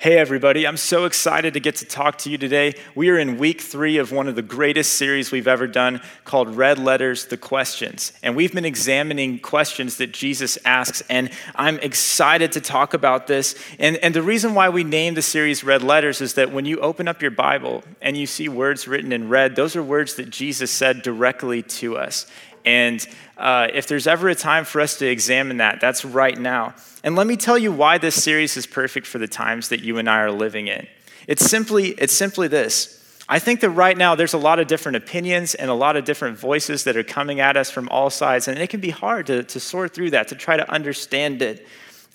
Hey, 0.00 0.16
everybody, 0.16 0.64
I'm 0.64 0.76
so 0.76 1.06
excited 1.06 1.54
to 1.54 1.60
get 1.60 1.74
to 1.76 1.84
talk 1.84 2.18
to 2.18 2.30
you 2.30 2.38
today. 2.38 2.74
We 2.94 3.10
are 3.10 3.18
in 3.18 3.36
week 3.36 3.60
three 3.60 3.96
of 3.96 4.12
one 4.12 4.28
of 4.28 4.36
the 4.36 4.42
greatest 4.42 4.92
series 4.92 5.32
we've 5.32 5.48
ever 5.48 5.66
done 5.66 6.00
called 6.24 6.54
Red 6.54 6.78
Letters 6.78 7.26
The 7.26 7.36
Questions. 7.36 8.12
And 8.22 8.36
we've 8.36 8.54
been 8.54 8.64
examining 8.64 9.40
questions 9.40 9.96
that 9.96 10.12
Jesus 10.12 10.56
asks, 10.64 11.02
and 11.10 11.30
I'm 11.56 11.80
excited 11.80 12.52
to 12.52 12.60
talk 12.60 12.94
about 12.94 13.26
this. 13.26 13.56
And, 13.80 13.96
and 13.96 14.14
the 14.14 14.22
reason 14.22 14.54
why 14.54 14.68
we 14.68 14.84
named 14.84 15.16
the 15.16 15.22
series 15.22 15.64
Red 15.64 15.82
Letters 15.82 16.20
is 16.20 16.34
that 16.34 16.52
when 16.52 16.64
you 16.64 16.78
open 16.78 17.08
up 17.08 17.20
your 17.20 17.32
Bible 17.32 17.82
and 18.00 18.16
you 18.16 18.28
see 18.28 18.48
words 18.48 18.86
written 18.86 19.10
in 19.10 19.28
red, 19.28 19.56
those 19.56 19.74
are 19.74 19.82
words 19.82 20.14
that 20.14 20.30
Jesus 20.30 20.70
said 20.70 21.02
directly 21.02 21.60
to 21.64 21.96
us. 21.96 22.24
And 22.68 23.08
uh, 23.38 23.68
if 23.72 23.86
there's 23.86 24.06
ever 24.06 24.28
a 24.28 24.34
time 24.34 24.66
for 24.66 24.82
us 24.82 24.98
to 24.98 25.06
examine 25.06 25.56
that, 25.56 25.80
that's 25.80 26.04
right 26.04 26.38
now. 26.38 26.74
And 27.02 27.16
let 27.16 27.26
me 27.26 27.34
tell 27.34 27.56
you 27.56 27.72
why 27.72 27.96
this 27.96 28.22
series 28.22 28.58
is 28.58 28.66
perfect 28.66 29.06
for 29.06 29.16
the 29.16 29.26
times 29.26 29.70
that 29.70 29.80
you 29.80 29.96
and 29.96 30.06
I 30.06 30.18
are 30.18 30.30
living 30.30 30.66
in. 30.68 30.86
It's 31.26 31.46
simply, 31.46 31.92
it's 31.92 32.12
simply 32.12 32.46
this. 32.46 32.94
I 33.26 33.38
think 33.38 33.60
that 33.60 33.70
right 33.70 33.96
now 33.96 34.14
there's 34.14 34.34
a 34.34 34.38
lot 34.38 34.58
of 34.58 34.66
different 34.66 34.96
opinions 34.96 35.54
and 35.54 35.70
a 35.70 35.74
lot 35.74 35.96
of 35.96 36.04
different 36.04 36.38
voices 36.38 36.84
that 36.84 36.94
are 36.94 37.02
coming 37.02 37.40
at 37.40 37.56
us 37.56 37.70
from 37.70 37.88
all 37.88 38.10
sides, 38.10 38.48
and 38.48 38.58
it 38.58 38.68
can 38.68 38.80
be 38.80 38.90
hard 38.90 39.26
to, 39.28 39.42
to 39.44 39.58
sort 39.58 39.94
through 39.94 40.10
that, 40.10 40.28
to 40.28 40.34
try 40.34 40.58
to 40.58 40.70
understand 40.70 41.40
it. 41.40 41.66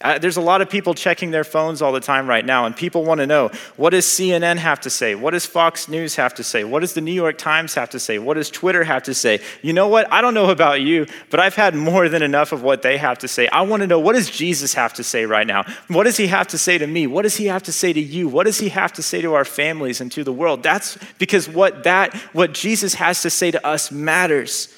Uh, 0.02 0.18
there's 0.18 0.38
a 0.38 0.42
lot 0.42 0.62
of 0.62 0.70
people 0.70 0.94
checking 0.94 1.32
their 1.32 1.44
phones 1.44 1.82
all 1.82 1.94
the 1.94 2.00
time 2.00 2.28
right 2.28 2.46
now, 2.46 2.66
and 2.66 2.76
people 2.76 3.06
want 3.06 3.20
to 3.20 3.28
know 3.28 3.50
what 3.78 3.92
does 3.92 4.06
CNN 4.06 4.58
have 4.58 4.82
to 4.82 4.90
say? 4.90 5.16
What 5.16 5.32
does 5.32 5.46
Fox 5.46 5.88
News 5.88 6.16
have 6.16 6.34
to 6.34 6.44
say? 6.44 6.64
What 6.64 6.82
does 6.82 6.94
the 6.94 7.00
New 7.00 7.14
York 7.14 7.38
Times 7.38 7.76
have 7.76 7.92
to 7.92 8.00
say? 8.00 8.20
What 8.20 8.34
does 8.34 8.50
Twitter 8.50 8.84
have 8.84 9.04
to 9.04 9.14
say? 9.14 9.40
You 9.62 9.72
know 9.72 9.88
what? 9.88 10.12
I 10.12 10.22
don't 10.22 10.34
know 10.34 10.50
about 10.50 10.82
you, 10.82 11.06
but 11.30 11.40
I've 11.40 11.56
had 11.56 11.76
more 11.76 12.10
than 12.10 12.22
enough 12.22 12.52
of 12.52 12.64
what 12.64 12.82
they 12.82 12.98
have 12.98 13.20
to 13.20 13.28
say. 13.28 13.48
I 13.48 13.62
want 13.62 13.82
to 13.82 13.88
know 13.88 14.00
what 14.00 14.14
does 14.14 14.30
Jesus 14.30 14.74
have 14.74 14.94
to 14.96 15.04
say 15.04 15.26
right 15.26 15.48
now? 15.48 15.64
What 15.88 16.04
does 16.04 16.18
he 16.18 16.28
have 16.28 16.48
to 16.48 16.58
say 16.58 16.78
to 16.78 16.88
me? 16.88 17.08
What 17.08 17.22
does 17.22 17.38
he 17.38 17.46
have 17.46 17.64
to 17.64 17.72
say 17.72 17.94
to 17.94 18.02
you? 18.02 18.28
What 18.28 18.46
does 18.46 18.58
he 18.58 18.70
have 18.70 18.94
to 18.94 19.04
say 19.04 19.22
to 19.22 19.36
our 19.36 19.46
families 19.46 20.02
and 20.02 20.12
to 20.12 20.24
the 20.24 20.34
world? 20.34 20.64
That's 20.64 20.98
because 21.18 21.48
what 21.48 21.84
that 21.84 22.14
what 22.34 22.54
Jesus 22.54 22.96
has 22.96 23.22
to 23.22 23.30
say 23.30 23.52
to 23.52 23.66
us 23.66 23.92
matters. 23.92 24.76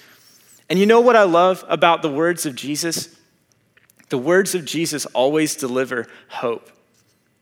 And 0.69 0.77
you 0.77 0.85
know 0.85 0.99
what 0.99 1.15
I 1.15 1.23
love 1.23 1.63
about 1.67 2.01
the 2.01 2.11
words 2.11 2.45
of 2.45 2.55
Jesus? 2.55 3.14
The 4.09 4.17
words 4.17 4.55
of 4.55 4.65
Jesus 4.65 5.05
always 5.07 5.55
deliver 5.55 6.07
hope. 6.27 6.69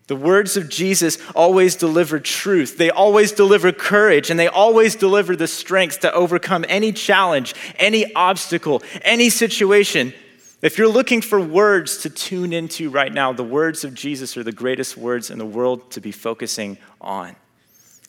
The 0.08 0.16
words 0.18 0.58
of 0.58 0.70
Jesus 0.70 1.18
always 1.34 1.76
deliver 1.76 2.20
truth. 2.20 2.78
They 2.78 2.90
always 2.90 3.32
deliver 3.32 3.72
courage, 3.72 4.30
and 4.30 4.40
they 4.40 4.50
always 4.50 4.96
deliver 4.96 5.36
the 5.36 5.48
strength 5.48 6.02
to 6.02 6.14
overcome 6.14 6.66
any 6.68 6.92
challenge, 6.92 7.56
any 7.78 8.14
obstacle, 8.14 8.84
any 9.02 9.30
situation. 9.30 10.14
If 10.62 10.78
you're 10.78 10.90
looking 10.90 11.22
for 11.22 11.40
words 11.40 11.98
to 12.00 12.10
tune 12.10 12.54
into 12.54 12.90
right 12.90 13.14
now, 13.14 13.34
the 13.34 13.44
words 13.44 13.84
of 13.84 13.94
Jesus 13.94 14.36
are 14.38 14.44
the 14.44 14.52
greatest 14.52 14.98
words 14.98 15.30
in 15.30 15.38
the 15.38 15.46
world 15.46 15.92
to 15.92 16.02
be 16.02 16.12
focusing 16.12 16.78
on. 17.00 17.36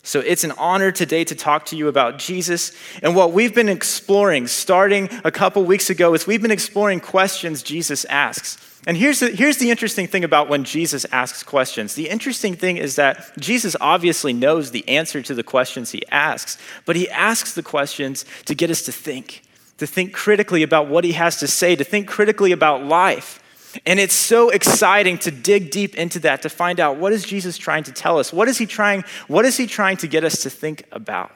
So 0.05 0.21
it's 0.21 0.45
an 0.45 0.53
honor 0.53 0.93
today 0.93 1.25
to 1.25 1.35
talk 1.35 1.65
to 1.67 1.77
you 1.77 1.89
about 1.89 2.19
Jesus. 2.19 2.73
And 3.03 3.17
what 3.17 3.33
we've 3.33 3.55
been 3.55 3.71
exploring 3.71 4.47
starting 4.47 5.09
a 5.25 5.31
couple 5.31 5.65
weeks 5.65 5.89
ago 5.89 6.13
is 6.13 6.27
we've 6.27 6.43
been 6.43 6.51
exploring 6.51 7.01
questions 7.01 7.63
Jesus 7.63 8.05
asks. 8.05 8.59
And 8.87 8.99
here's 8.99 9.21
the, 9.21 9.31
here's 9.31 9.57
the 9.57 9.71
interesting 9.71 10.07
thing 10.07 10.23
about 10.23 10.51
when 10.51 10.65
Jesus 10.65 11.07
asks 11.11 11.43
questions. 11.43 11.95
The 11.95 12.11
interesting 12.11 12.55
thing 12.55 12.77
is 12.77 12.97
that 12.97 13.33
Jesus 13.39 13.75
obviously 13.81 14.35
knows 14.35 14.73
the 14.73 14.87
answer 14.87 15.23
to 15.23 15.35
the 15.35 15.43
questions 15.43 15.93
he 15.93 16.07
asks, 16.11 16.59
but 16.85 16.97
he 16.97 17.09
asks 17.09 17.55
the 17.55 17.63
questions 17.63 18.27
to 18.45 18.55
get 18.55 18.69
us 18.69 18.83
to 18.83 18.93
think, 18.93 19.43
to 19.79 19.87
think 19.87 20.13
critically 20.13 20.63
about 20.63 20.87
what 20.87 21.05
he 21.05 21.13
has 21.13 21.39
to 21.39 21.49
say, 21.49 21.75
to 21.77 21.85
think 21.85 22.07
critically 22.07 22.53
about 22.53 22.85
life. 22.85 23.41
And 23.87 23.99
it's 24.01 24.15
so 24.15 24.51
exciting 24.51 25.19
to 25.19 25.31
dig 25.31 25.71
deep 25.71 25.95
into 25.95 26.19
that 26.21 26.43
to 26.43 26.49
find 26.49 26.81
out 26.81 26.97
what 26.97 27.13
is 27.13 27.25
Jesus 27.25 27.59
trying 27.59 27.85
to 27.85 27.93
tell 27.93 28.19
us? 28.19 28.33
What 28.33 28.49
is 28.49 28.59
he 28.59 28.67
trying 28.67 29.05
what 29.29 29.45
is 29.45 29.57
he 29.57 29.67
trying 29.67 29.97
to 29.99 30.07
get 30.07 30.25
us 30.25 30.43
to 30.43 30.51
think 30.51 30.85
about? 30.93 31.33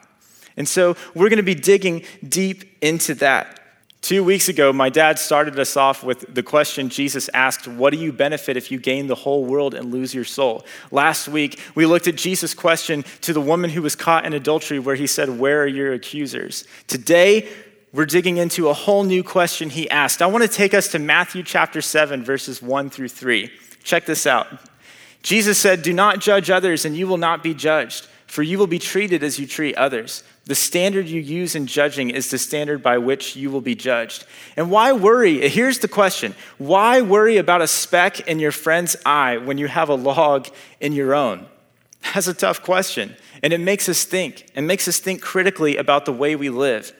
And 0.57 0.67
so 0.67 0.95
we're 1.13 1.29
going 1.29 1.37
to 1.37 1.43
be 1.43 1.55
digging 1.55 2.03
deep 2.27 2.77
into 2.81 3.15
that. 3.15 3.55
2 4.01 4.23
weeks 4.23 4.47
ago, 4.47 4.71
my 4.71 4.87
dad 4.87 5.19
started 5.19 5.59
us 5.59 5.75
off 5.75 6.05
with 6.05 6.33
the 6.33 6.41
question 6.41 6.87
Jesus 6.87 7.29
asked, 7.33 7.67
What 7.67 7.91
do 7.91 7.99
you 7.99 8.13
benefit 8.13 8.55
if 8.55 8.71
you 8.71 8.79
gain 8.79 9.07
the 9.07 9.15
whole 9.15 9.43
world 9.43 9.73
and 9.73 9.91
lose 9.91 10.13
your 10.15 10.23
soul? 10.23 10.65
Last 10.89 11.27
week, 11.27 11.59
we 11.75 11.85
looked 11.85 12.07
at 12.07 12.15
Jesus' 12.15 12.53
question 12.53 13.03
to 13.21 13.33
the 13.33 13.41
woman 13.41 13.69
who 13.69 13.81
was 13.81 13.97
caught 13.97 14.25
in 14.25 14.33
adultery, 14.33 14.79
where 14.79 14.95
he 14.95 15.05
said, 15.05 15.37
Where 15.37 15.63
are 15.63 15.67
your 15.67 15.91
accusers? 15.91 16.63
Today, 16.87 17.49
we're 17.91 18.05
digging 18.05 18.37
into 18.37 18.69
a 18.69 18.73
whole 18.73 19.03
new 19.03 19.23
question 19.23 19.69
he 19.69 19.89
asked. 19.89 20.21
I 20.21 20.27
want 20.27 20.43
to 20.43 20.49
take 20.49 20.73
us 20.73 20.89
to 20.89 20.99
Matthew 20.99 21.41
chapter 21.43 21.81
7, 21.81 22.23
verses 22.23 22.61
1 22.61 22.89
through 22.89 23.09
3. 23.09 23.51
Check 23.83 24.05
this 24.05 24.27
out. 24.27 24.47
Jesus 25.23 25.57
said, 25.57 25.81
Do 25.81 25.91
not 25.91 26.19
judge 26.19 26.49
others, 26.49 26.85
and 26.85 26.95
you 26.95 27.07
will 27.07 27.17
not 27.17 27.41
be 27.41 27.53
judged, 27.53 28.07
for 28.27 28.43
you 28.43 28.59
will 28.59 28.67
be 28.67 28.79
treated 28.79 29.23
as 29.23 29.39
you 29.39 29.47
treat 29.47 29.75
others. 29.75 30.23
The 30.45 30.55
standard 30.55 31.07
you 31.07 31.19
use 31.19 31.55
in 31.55 31.67
judging 31.67 32.09
is 32.09 32.29
the 32.29 32.37
standard 32.37 32.81
by 32.81 32.97
which 32.99 33.35
you 33.35 33.49
will 33.49 33.61
be 33.61 33.75
judged. 33.75 34.25
And 34.55 34.71
why 34.71 34.93
worry? 34.93 35.47
Here's 35.49 35.79
the 35.79 35.87
question 35.87 36.35
Why 36.57 37.01
worry 37.01 37.37
about 37.37 37.61
a 37.61 37.67
speck 37.67 38.27
in 38.27 38.39
your 38.39 38.51
friend's 38.51 38.95
eye 39.05 39.37
when 39.37 39.57
you 39.57 39.67
have 39.67 39.89
a 39.89 39.95
log 39.95 40.47
in 40.79 40.93
your 40.93 41.15
own? 41.15 41.47
That's 42.13 42.27
a 42.27 42.33
tough 42.33 42.61
question. 42.63 43.15
And 43.41 43.53
it 43.53 43.59
makes 43.59 43.89
us 43.89 44.03
think, 44.03 44.45
and 44.55 44.67
makes 44.67 44.87
us 44.87 44.99
think 44.99 45.21
critically 45.21 45.77
about 45.77 46.05
the 46.05 46.13
way 46.13 46.35
we 46.35 46.49
live. 46.49 46.93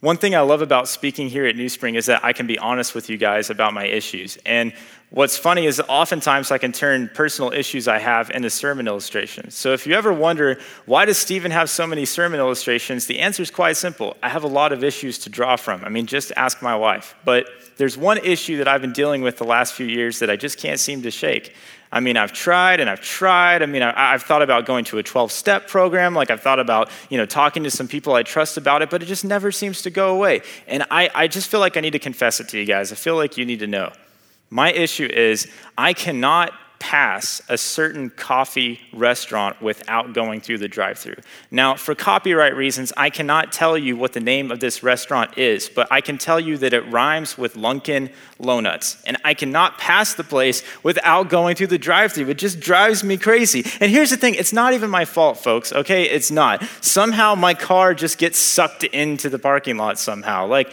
One 0.00 0.16
thing 0.16 0.36
I 0.36 0.40
love 0.40 0.62
about 0.62 0.86
speaking 0.86 1.28
here 1.28 1.44
at 1.46 1.56
New 1.56 1.68
Spring 1.68 1.96
is 1.96 2.06
that 2.06 2.24
I 2.24 2.32
can 2.32 2.46
be 2.46 2.56
honest 2.56 2.94
with 2.94 3.10
you 3.10 3.16
guys 3.16 3.50
about 3.50 3.74
my 3.74 3.84
issues. 3.84 4.38
And 4.46 4.72
what's 5.10 5.38
funny 5.38 5.66
is 5.66 5.80
oftentimes 5.88 6.50
I 6.50 6.58
can 6.58 6.72
turn 6.72 7.10
personal 7.14 7.52
issues 7.52 7.88
I 7.88 7.98
have 7.98 8.30
into 8.30 8.50
sermon 8.50 8.86
illustrations. 8.86 9.54
So 9.54 9.72
if 9.72 9.86
you 9.86 9.94
ever 9.94 10.12
wonder, 10.12 10.58
why 10.86 11.04
does 11.04 11.18
Stephen 11.18 11.50
have 11.50 11.70
so 11.70 11.86
many 11.86 12.04
sermon 12.04 12.40
illustrations? 12.40 13.06
The 13.06 13.20
answer 13.20 13.42
is 13.42 13.50
quite 13.50 13.76
simple. 13.76 14.16
I 14.22 14.28
have 14.28 14.44
a 14.44 14.48
lot 14.48 14.72
of 14.72 14.84
issues 14.84 15.18
to 15.20 15.30
draw 15.30 15.56
from. 15.56 15.84
I 15.84 15.88
mean, 15.88 16.06
just 16.06 16.32
ask 16.36 16.62
my 16.62 16.76
wife. 16.76 17.14
But 17.24 17.48
there's 17.76 17.96
one 17.96 18.18
issue 18.18 18.58
that 18.58 18.68
I've 18.68 18.80
been 18.80 18.92
dealing 18.92 19.22
with 19.22 19.38
the 19.38 19.44
last 19.44 19.74
few 19.74 19.86
years 19.86 20.18
that 20.18 20.30
I 20.30 20.36
just 20.36 20.58
can't 20.58 20.80
seem 20.80 21.02
to 21.02 21.10
shake. 21.10 21.54
I 21.90 22.00
mean, 22.00 22.18
I've 22.18 22.32
tried 22.32 22.80
and 22.80 22.90
I've 22.90 23.00
tried. 23.00 23.62
I 23.62 23.66
mean, 23.66 23.82
I, 23.82 24.12
have 24.12 24.22
thought 24.22 24.42
about 24.42 24.66
going 24.66 24.84
to 24.86 24.98
a 24.98 25.02
12 25.02 25.32
step 25.32 25.68
program. 25.68 26.14
Like, 26.14 26.30
I've 26.30 26.42
thought 26.42 26.60
about, 26.60 26.90
you 27.08 27.16
know, 27.16 27.24
talking 27.24 27.64
to 27.64 27.70
some 27.70 27.88
people 27.88 28.14
I 28.14 28.24
trust 28.24 28.58
about 28.58 28.82
it, 28.82 28.90
but 28.90 29.02
it 29.02 29.06
just 29.06 29.24
never 29.24 29.50
seems 29.50 29.80
to 29.82 29.90
go 29.90 30.14
away. 30.14 30.42
And 30.66 30.84
I, 30.90 31.08
I 31.14 31.28
just 31.28 31.50
feel 31.50 31.60
like 31.60 31.78
I 31.78 31.80
need 31.80 31.92
to 31.92 31.98
confess 31.98 32.40
it 32.40 32.48
to 32.48 32.58
you 32.58 32.66
guys. 32.66 32.92
I 32.92 32.94
feel 32.94 33.16
like 33.16 33.38
you 33.38 33.46
need 33.46 33.60
to 33.60 33.66
know. 33.66 33.92
My 34.50 34.72
issue 34.72 35.06
is 35.06 35.48
I 35.76 35.92
cannot 35.92 36.52
pass 36.78 37.42
a 37.48 37.58
certain 37.58 38.10
coffee 38.10 38.80
restaurant 38.92 39.60
without 39.60 40.12
going 40.12 40.40
through 40.40 40.58
the 40.58 40.68
drive 40.68 40.98
through. 40.98 41.16
Now, 41.50 41.74
for 41.74 41.94
copyright 41.94 42.54
reasons, 42.54 42.92
I 42.96 43.10
cannot 43.10 43.52
tell 43.52 43.76
you 43.76 43.96
what 43.96 44.12
the 44.12 44.20
name 44.20 44.50
of 44.50 44.60
this 44.60 44.82
restaurant 44.82 45.36
is, 45.36 45.68
but 45.68 45.88
I 45.90 46.00
can 46.00 46.18
tell 46.18 46.38
you 46.38 46.56
that 46.58 46.72
it 46.72 46.80
rhymes 46.90 47.36
with 47.36 47.54
Lunkin 47.54 48.12
Lonuts. 48.38 49.02
And 49.06 49.16
I 49.24 49.34
cannot 49.34 49.78
pass 49.78 50.14
the 50.14 50.24
place 50.24 50.62
without 50.82 51.28
going 51.28 51.56
through 51.56 51.68
the 51.68 51.78
drive 51.78 52.12
through. 52.12 52.28
It 52.28 52.38
just 52.38 52.60
drives 52.60 53.02
me 53.02 53.16
crazy. 53.16 53.64
And 53.80 53.90
here's 53.90 54.10
the 54.10 54.16
thing 54.16 54.34
it's 54.34 54.52
not 54.52 54.72
even 54.72 54.90
my 54.90 55.04
fault, 55.04 55.38
folks, 55.38 55.72
okay? 55.72 56.04
It's 56.04 56.30
not. 56.30 56.62
Somehow 56.80 57.34
my 57.34 57.54
car 57.54 57.94
just 57.94 58.18
gets 58.18 58.38
sucked 58.38 58.84
into 58.84 59.28
the 59.28 59.38
parking 59.38 59.76
lot 59.76 59.98
somehow. 59.98 60.46
Like, 60.46 60.70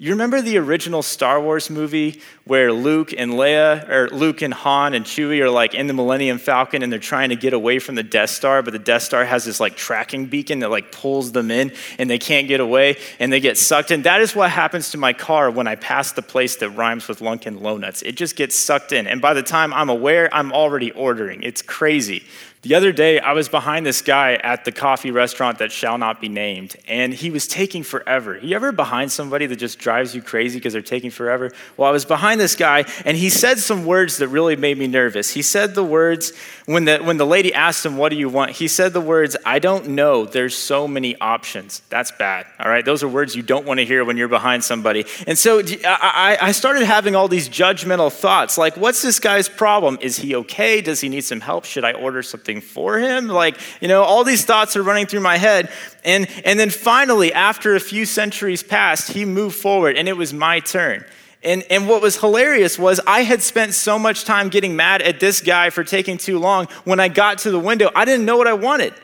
You 0.00 0.12
remember 0.12 0.40
the 0.40 0.58
original 0.58 1.02
Star 1.02 1.40
Wars 1.40 1.68
movie 1.68 2.20
where 2.44 2.72
Luke 2.72 3.12
and 3.18 3.32
Leia, 3.32 3.88
or 3.88 4.08
Luke 4.10 4.42
and 4.42 4.54
Han 4.54 4.94
and 4.94 5.04
Chewie 5.04 5.40
are 5.40 5.50
like 5.50 5.74
in 5.74 5.88
the 5.88 5.92
Millennium 5.92 6.38
Falcon 6.38 6.84
and 6.84 6.92
they're 6.92 7.00
trying 7.00 7.30
to 7.30 7.36
get 7.36 7.52
away 7.52 7.80
from 7.80 7.96
the 7.96 8.04
Death 8.04 8.30
Star, 8.30 8.62
but 8.62 8.70
the 8.70 8.78
Death 8.78 9.02
Star 9.02 9.24
has 9.24 9.44
this 9.44 9.58
like 9.58 9.74
tracking 9.74 10.26
beacon 10.26 10.60
that 10.60 10.70
like 10.70 10.92
pulls 10.92 11.32
them 11.32 11.50
in 11.50 11.72
and 11.98 12.08
they 12.08 12.18
can't 12.20 12.46
get 12.46 12.60
away 12.60 12.96
and 13.18 13.32
they 13.32 13.40
get 13.40 13.58
sucked 13.58 13.90
in. 13.90 14.02
That 14.02 14.20
is 14.20 14.36
what 14.36 14.52
happens 14.52 14.92
to 14.92 14.98
my 14.98 15.12
car 15.12 15.50
when 15.50 15.66
I 15.66 15.74
pass 15.74 16.12
the 16.12 16.22
place 16.22 16.54
that 16.58 16.70
rhymes 16.70 17.08
with 17.08 17.18
Lunkin 17.18 17.60
Low 17.60 17.76
Nuts. 17.76 18.02
It 18.02 18.12
just 18.12 18.36
gets 18.36 18.54
sucked 18.54 18.92
in. 18.92 19.08
And 19.08 19.20
by 19.20 19.34
the 19.34 19.42
time 19.42 19.74
I'm 19.74 19.88
aware, 19.88 20.32
I'm 20.32 20.52
already 20.52 20.92
ordering. 20.92 21.42
It's 21.42 21.60
crazy. 21.60 22.22
The 22.62 22.74
other 22.74 22.90
day, 22.90 23.20
I 23.20 23.34
was 23.34 23.48
behind 23.48 23.86
this 23.86 24.02
guy 24.02 24.34
at 24.34 24.64
the 24.64 24.72
coffee 24.72 25.12
restaurant 25.12 25.58
that 25.58 25.70
shall 25.70 25.96
not 25.96 26.20
be 26.20 26.28
named, 26.28 26.74
and 26.88 27.14
he 27.14 27.30
was 27.30 27.46
taking 27.46 27.84
forever. 27.84 28.36
You 28.36 28.56
ever 28.56 28.72
behind 28.72 29.12
somebody 29.12 29.46
that 29.46 29.56
just 29.56 29.78
drives 29.78 30.12
you 30.12 30.22
crazy 30.22 30.58
because 30.58 30.72
they're 30.72 30.82
taking 30.82 31.12
forever? 31.12 31.52
Well, 31.76 31.88
I 31.88 31.92
was 31.92 32.04
behind 32.04 32.40
this 32.40 32.56
guy, 32.56 32.84
and 33.04 33.16
he 33.16 33.30
said 33.30 33.60
some 33.60 33.86
words 33.86 34.16
that 34.16 34.26
really 34.26 34.56
made 34.56 34.76
me 34.76 34.88
nervous. 34.88 35.30
He 35.30 35.40
said 35.40 35.76
the 35.76 35.84
words, 35.84 36.32
when 36.66 36.84
the, 36.84 36.98
when 36.98 37.16
the 37.16 37.24
lady 37.24 37.54
asked 37.54 37.86
him, 37.86 37.96
What 37.96 38.08
do 38.08 38.16
you 38.16 38.28
want? 38.28 38.50
He 38.50 38.66
said 38.66 38.92
the 38.92 39.00
words, 39.00 39.36
I 39.46 39.60
don't 39.60 39.90
know. 39.90 40.24
There's 40.24 40.56
so 40.56 40.88
many 40.88 41.16
options. 41.20 41.82
That's 41.90 42.10
bad, 42.10 42.46
all 42.58 42.68
right? 42.68 42.84
Those 42.84 43.04
are 43.04 43.08
words 43.08 43.36
you 43.36 43.42
don't 43.44 43.66
want 43.66 43.78
to 43.78 43.86
hear 43.86 44.04
when 44.04 44.16
you're 44.16 44.26
behind 44.26 44.64
somebody. 44.64 45.04
And 45.28 45.38
so 45.38 45.62
I, 45.84 46.38
I 46.40 46.50
started 46.50 46.82
having 46.82 47.14
all 47.14 47.28
these 47.28 47.48
judgmental 47.48 48.12
thoughts 48.12 48.58
like, 48.58 48.76
What's 48.76 49.00
this 49.00 49.20
guy's 49.20 49.48
problem? 49.48 49.96
Is 50.00 50.16
he 50.16 50.34
okay? 50.34 50.80
Does 50.80 51.00
he 51.00 51.08
need 51.08 51.22
some 51.22 51.40
help? 51.40 51.64
Should 51.64 51.84
I 51.84 51.92
order 51.92 52.20
something? 52.20 52.48
For 52.60 52.98
him? 52.98 53.28
Like, 53.28 53.58
you 53.80 53.88
know, 53.88 54.02
all 54.02 54.24
these 54.24 54.44
thoughts 54.44 54.76
are 54.76 54.82
running 54.82 55.06
through 55.06 55.20
my 55.20 55.36
head. 55.36 55.70
And, 56.04 56.28
and 56.44 56.58
then 56.58 56.70
finally, 56.70 57.32
after 57.32 57.74
a 57.74 57.80
few 57.80 58.06
centuries 58.06 58.62
passed, 58.62 59.12
he 59.12 59.24
moved 59.24 59.56
forward 59.56 59.96
and 59.96 60.08
it 60.08 60.16
was 60.16 60.32
my 60.32 60.60
turn. 60.60 61.04
And, 61.42 61.64
and 61.70 61.88
what 61.88 62.02
was 62.02 62.18
hilarious 62.18 62.78
was 62.78 63.00
I 63.06 63.22
had 63.22 63.42
spent 63.42 63.74
so 63.74 63.98
much 63.98 64.24
time 64.24 64.48
getting 64.48 64.74
mad 64.74 65.02
at 65.02 65.20
this 65.20 65.40
guy 65.40 65.70
for 65.70 65.84
taking 65.84 66.18
too 66.18 66.38
long. 66.38 66.66
When 66.84 66.98
I 66.98 67.08
got 67.08 67.38
to 67.38 67.50
the 67.50 67.60
window, 67.60 67.90
I 67.94 68.04
didn't 68.04 68.24
know 68.24 68.36
what 68.36 68.48
I 68.48 68.54
wanted. 68.54 68.94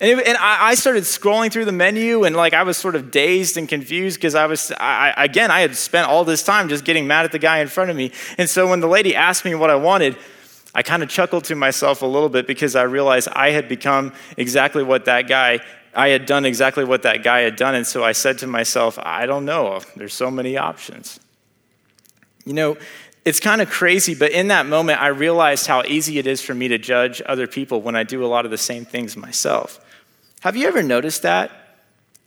And, 0.00 0.18
it, 0.18 0.26
and 0.26 0.36
I, 0.36 0.70
I, 0.70 0.74
started 0.74 1.04
scrolling 1.04 1.52
through 1.52 1.66
the 1.66 1.72
menu, 1.72 2.24
and 2.24 2.34
like 2.34 2.52
I 2.52 2.64
was 2.64 2.76
sort 2.76 2.96
of 2.96 3.12
dazed 3.12 3.56
and 3.56 3.68
confused 3.68 4.16
because 4.16 4.34
I 4.34 4.46
was, 4.46 4.72
I, 4.72 5.14
again, 5.16 5.52
I 5.52 5.60
had 5.60 5.76
spent 5.76 6.08
all 6.08 6.24
this 6.24 6.42
time 6.42 6.68
just 6.68 6.84
getting 6.84 7.06
mad 7.06 7.24
at 7.24 7.30
the 7.30 7.38
guy 7.38 7.58
in 7.58 7.68
front 7.68 7.90
of 7.90 7.96
me. 7.96 8.10
And 8.36 8.50
so 8.50 8.68
when 8.68 8.80
the 8.80 8.88
lady 8.88 9.14
asked 9.14 9.44
me 9.44 9.54
what 9.54 9.70
I 9.70 9.76
wanted, 9.76 10.16
I 10.74 10.82
kind 10.82 11.02
of 11.02 11.08
chuckled 11.08 11.44
to 11.44 11.54
myself 11.54 12.02
a 12.02 12.06
little 12.06 12.28
bit 12.28 12.46
because 12.46 12.74
I 12.74 12.82
realized 12.82 13.28
I 13.28 13.50
had 13.50 13.68
become 13.68 14.12
exactly 14.36 14.82
what 14.82 15.04
that 15.04 15.28
guy, 15.28 15.60
I 15.94 16.08
had 16.08 16.26
done 16.26 16.44
exactly 16.44 16.84
what 16.84 17.02
that 17.02 17.22
guy 17.22 17.40
had 17.40 17.56
done. 17.56 17.74
And 17.74 17.86
so 17.86 18.02
I 18.02 18.12
said 18.12 18.38
to 18.38 18.46
myself, 18.46 18.98
I 19.00 19.26
don't 19.26 19.44
know. 19.44 19.80
There's 19.94 20.14
so 20.14 20.30
many 20.30 20.56
options. 20.56 21.20
You 22.44 22.54
know, 22.54 22.76
it's 23.24 23.40
kind 23.40 23.62
of 23.62 23.70
crazy, 23.70 24.14
but 24.14 24.32
in 24.32 24.48
that 24.48 24.66
moment, 24.66 25.00
I 25.00 25.06
realized 25.08 25.66
how 25.66 25.82
easy 25.84 26.18
it 26.18 26.26
is 26.26 26.42
for 26.42 26.54
me 26.54 26.68
to 26.68 26.76
judge 26.76 27.22
other 27.24 27.46
people 27.46 27.80
when 27.80 27.96
I 27.96 28.02
do 28.02 28.24
a 28.24 28.26
lot 28.26 28.44
of 28.44 28.50
the 28.50 28.58
same 28.58 28.84
things 28.84 29.16
myself. 29.16 29.80
Have 30.40 30.56
you 30.56 30.66
ever 30.66 30.82
noticed 30.82 31.22
that? 31.22 31.50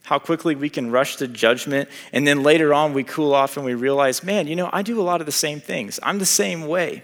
How 0.03 0.17
quickly 0.17 0.55
we 0.55 0.69
can 0.69 0.89
rush 0.89 1.17
to 1.17 1.27
judgment, 1.27 1.89
and 2.13 2.25
then 2.25 2.41
later 2.41 2.73
on 2.73 2.93
we 2.93 3.03
cool 3.03 3.35
off 3.35 3.57
and 3.57 3.65
we 3.65 3.75
realize, 3.75 4.23
man, 4.23 4.47
you 4.47 4.55
know, 4.55 4.69
I 4.73 4.81
do 4.81 4.99
a 4.99 5.03
lot 5.03 5.19
of 5.19 5.25
the 5.25 5.33
same 5.33 5.59
things. 5.59 5.99
I'm 6.01 6.17
the 6.17 6.25
same 6.25 6.65
way. 6.65 7.03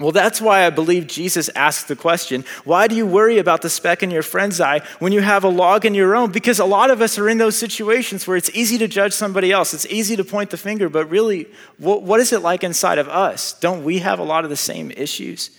Well, 0.00 0.12
that's 0.12 0.40
why 0.40 0.64
I 0.64 0.70
believe 0.70 1.06
Jesus 1.06 1.50
asked 1.54 1.86
the 1.86 1.94
question 1.94 2.46
why 2.64 2.88
do 2.88 2.96
you 2.96 3.06
worry 3.06 3.36
about 3.36 3.60
the 3.60 3.68
speck 3.68 4.02
in 4.02 4.10
your 4.10 4.22
friend's 4.22 4.58
eye 4.58 4.80
when 4.98 5.12
you 5.12 5.20
have 5.20 5.44
a 5.44 5.48
log 5.48 5.84
in 5.84 5.94
your 5.94 6.16
own? 6.16 6.32
Because 6.32 6.58
a 6.58 6.64
lot 6.64 6.90
of 6.90 7.02
us 7.02 7.18
are 7.18 7.28
in 7.28 7.36
those 7.36 7.58
situations 7.58 8.26
where 8.26 8.38
it's 8.38 8.48
easy 8.54 8.78
to 8.78 8.88
judge 8.88 9.12
somebody 9.12 9.52
else, 9.52 9.74
it's 9.74 9.84
easy 9.86 10.16
to 10.16 10.24
point 10.24 10.48
the 10.48 10.56
finger, 10.56 10.88
but 10.88 11.10
really, 11.10 11.46
what, 11.76 12.02
what 12.02 12.18
is 12.18 12.32
it 12.32 12.40
like 12.40 12.64
inside 12.64 12.96
of 12.96 13.10
us? 13.10 13.52
Don't 13.60 13.84
we 13.84 13.98
have 13.98 14.18
a 14.18 14.24
lot 14.24 14.44
of 14.44 14.50
the 14.50 14.56
same 14.56 14.90
issues? 14.92 15.50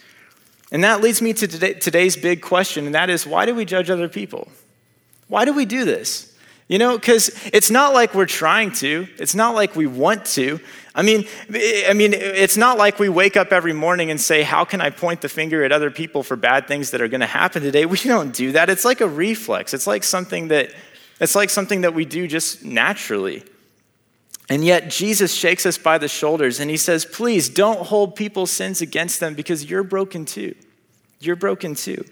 And 0.72 0.84
that 0.84 1.02
leads 1.02 1.22
me 1.22 1.34
to 1.34 1.48
today, 1.48 1.74
today's 1.76 2.18
big 2.18 2.42
question, 2.42 2.88
and 2.88 2.96
that 2.96 3.12
is 3.12 3.28
why 3.28 3.46
do 3.46 3.54
we 3.54 3.64
judge 3.64 3.92
other 3.92 4.10
people? 4.10 4.48
Why 5.28 5.46
do 5.46 5.54
we 5.54 5.66
do 5.66 5.86
this? 5.86 6.31
You 6.72 6.78
know, 6.78 6.98
because 6.98 7.38
it's 7.52 7.70
not 7.70 7.94
like 7.94 8.16
we're 8.16 8.26
trying 8.26 8.72
to, 8.76 9.06
it's 9.18 9.36
not 9.36 9.56
like 9.56 9.76
we 9.76 9.88
want 9.88 10.24
to. 10.28 10.62
I 10.96 11.02
mean, 11.02 11.28
I 11.54 11.92
mean, 11.94 12.14
it's 12.14 12.56
not 12.56 12.78
like 12.78 12.98
we 12.98 13.10
wake 13.10 13.36
up 13.36 13.52
every 13.52 13.74
morning 13.74 14.10
and 14.10 14.22
say, 14.22 14.44
How 14.44 14.64
can 14.64 14.80
I 14.80 14.90
point 14.90 15.20
the 15.20 15.28
finger 15.28 15.66
at 15.66 15.74
other 15.74 15.92
people 15.92 16.24
for 16.24 16.38
bad 16.38 16.70
things 16.70 16.92
that 16.92 17.02
are 17.02 17.10
going 17.10 17.20
to 17.20 17.28
happen 17.28 17.62
today? 17.62 17.86
We 17.86 17.98
don't 17.98 18.34
do 18.34 18.54
that. 18.54 18.70
It's 18.70 18.86
like 18.86 19.02
a 19.02 19.08
reflex. 19.10 19.74
It's 19.74 19.86
like 19.86 20.06
something 20.06 20.48
that 20.48 20.74
it's 21.20 21.36
like 21.36 21.50
something 21.50 21.82
that 21.82 21.94
we 21.94 22.06
do 22.06 22.26
just 22.26 22.64
naturally. 22.64 23.44
And 24.48 24.64
yet 24.64 24.90
Jesus 24.90 25.34
shakes 25.34 25.66
us 25.66 25.78
by 25.78 25.98
the 25.98 26.08
shoulders 26.08 26.62
and 26.62 26.70
he 26.70 26.78
says, 26.78 27.04
Please 27.04 27.50
don't 27.50 27.82
hold 27.88 28.16
people's 28.16 28.50
sins 28.50 28.80
against 28.80 29.20
them 29.20 29.34
because 29.34 29.70
you're 29.70 29.84
broken 29.84 30.24
too. 30.24 30.56
You're 31.20 31.36
broken 31.36 31.76
too. 31.76 32.06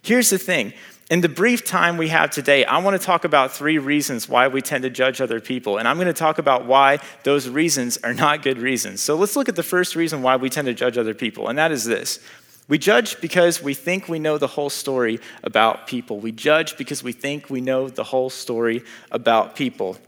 Here's 0.00 0.30
the 0.30 0.38
thing 0.38 0.72
in 1.12 1.20
the 1.20 1.28
brief 1.28 1.62
time 1.62 1.98
we 1.98 2.08
have 2.08 2.30
today, 2.30 2.64
I 2.64 2.78
want 2.78 2.98
to 2.98 3.06
talk 3.06 3.26
about 3.26 3.52
three 3.52 3.76
reasons 3.76 4.30
why 4.30 4.48
we 4.48 4.62
tend 4.62 4.84
to 4.84 4.88
judge 4.88 5.20
other 5.20 5.40
people. 5.40 5.76
And 5.76 5.86
I'm 5.86 5.96
going 5.96 6.06
to 6.06 6.14
talk 6.14 6.38
about 6.38 6.64
why 6.64 7.00
those 7.22 7.50
reasons 7.50 7.98
are 7.98 8.14
not 8.14 8.40
good 8.40 8.56
reasons. 8.56 9.02
So 9.02 9.14
let's 9.14 9.36
look 9.36 9.46
at 9.50 9.54
the 9.54 9.62
first 9.62 9.94
reason 9.94 10.22
why 10.22 10.36
we 10.36 10.48
tend 10.48 10.68
to 10.68 10.72
judge 10.72 10.96
other 10.96 11.12
people, 11.12 11.48
and 11.48 11.58
that 11.58 11.70
is 11.70 11.84
this. 11.84 12.18
We 12.66 12.78
judge 12.78 13.20
because 13.20 13.62
we 13.62 13.74
think 13.74 14.08
we 14.08 14.20
know 14.20 14.38
the 14.38 14.46
whole 14.46 14.70
story 14.70 15.20
about 15.44 15.86
people. 15.86 16.18
We 16.18 16.32
judge 16.32 16.78
because 16.78 17.02
we 17.02 17.12
think 17.12 17.50
we 17.50 17.60
know 17.60 17.90
the 17.90 18.04
whole 18.04 18.30
story 18.30 18.82
about 19.10 19.54
people. 19.54 19.98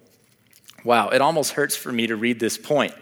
Wow, 0.85 1.11
it 1.11 1.21
almost 1.21 1.53
hurts 1.53 1.77
for 1.77 1.93
me 1.93 2.07
to 2.07 2.17
read 2.17 2.41
this 2.41 2.57
point 2.57 2.95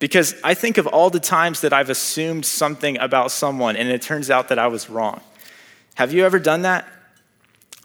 because 0.00 0.34
I 0.42 0.54
think 0.54 0.78
of 0.78 0.88
all 0.88 1.10
the 1.10 1.20
times 1.20 1.60
that 1.60 1.72
I've 1.72 1.90
assumed 1.90 2.44
something 2.44 2.98
about 2.98 3.30
someone 3.30 3.76
and 3.76 3.88
it 3.88 4.02
turns 4.02 4.30
out 4.30 4.48
that 4.48 4.58
I 4.58 4.66
was 4.66 4.90
wrong. 4.90 5.20
Have 5.94 6.12
you 6.12 6.24
ever 6.24 6.40
done 6.40 6.62
that? 6.62 6.88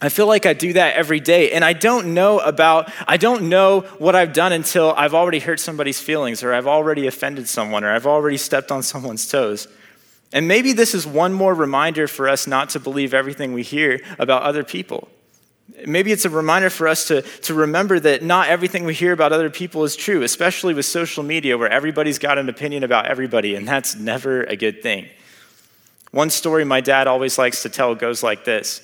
I 0.03 0.09
feel 0.09 0.25
like 0.25 0.47
I 0.47 0.53
do 0.53 0.73
that 0.73 0.95
every 0.95 1.19
day. 1.19 1.51
And 1.51 1.63
I 1.63 1.73
don't 1.73 2.15
know 2.15 2.39
about, 2.39 2.91
I 3.07 3.17
don't 3.17 3.49
know 3.49 3.81
what 3.99 4.15
I've 4.15 4.33
done 4.33 4.51
until 4.51 4.93
I've 4.97 5.13
already 5.13 5.39
hurt 5.39 5.59
somebody's 5.59 5.99
feelings 5.99 6.41
or 6.41 6.53
I've 6.53 6.65
already 6.65 7.05
offended 7.05 7.47
someone 7.47 7.83
or 7.83 7.91
I've 7.91 8.07
already 8.07 8.37
stepped 8.37 8.71
on 8.71 8.81
someone's 8.81 9.29
toes. 9.29 9.67
And 10.33 10.47
maybe 10.47 10.73
this 10.73 10.95
is 10.95 11.05
one 11.05 11.33
more 11.33 11.53
reminder 11.53 12.07
for 12.07 12.27
us 12.27 12.47
not 12.47 12.69
to 12.69 12.79
believe 12.79 13.13
everything 13.13 13.53
we 13.53 13.61
hear 13.61 14.01
about 14.17 14.41
other 14.41 14.63
people. 14.63 15.07
Maybe 15.85 16.11
it's 16.11 16.25
a 16.25 16.29
reminder 16.29 16.69
for 16.69 16.87
us 16.87 17.07
to, 17.07 17.21
to 17.21 17.53
remember 17.53 17.99
that 17.99 18.23
not 18.23 18.49
everything 18.49 18.85
we 18.85 18.93
hear 18.93 19.13
about 19.13 19.33
other 19.33 19.49
people 19.49 19.83
is 19.83 19.95
true, 19.95 20.23
especially 20.23 20.73
with 20.73 20.85
social 20.85 21.23
media 21.23 21.57
where 21.57 21.69
everybody's 21.69 22.19
got 22.19 22.37
an 22.37 22.49
opinion 22.49 22.83
about 22.83 23.05
everybody, 23.05 23.55
and 23.55 23.67
that's 23.67 23.95
never 23.95 24.43
a 24.43 24.55
good 24.55 24.83
thing. 24.83 25.07
One 26.11 26.29
story 26.29 26.65
my 26.65 26.81
dad 26.81 27.07
always 27.07 27.37
likes 27.37 27.63
to 27.63 27.69
tell 27.69 27.95
goes 27.95 28.21
like 28.21 28.43
this 28.43 28.81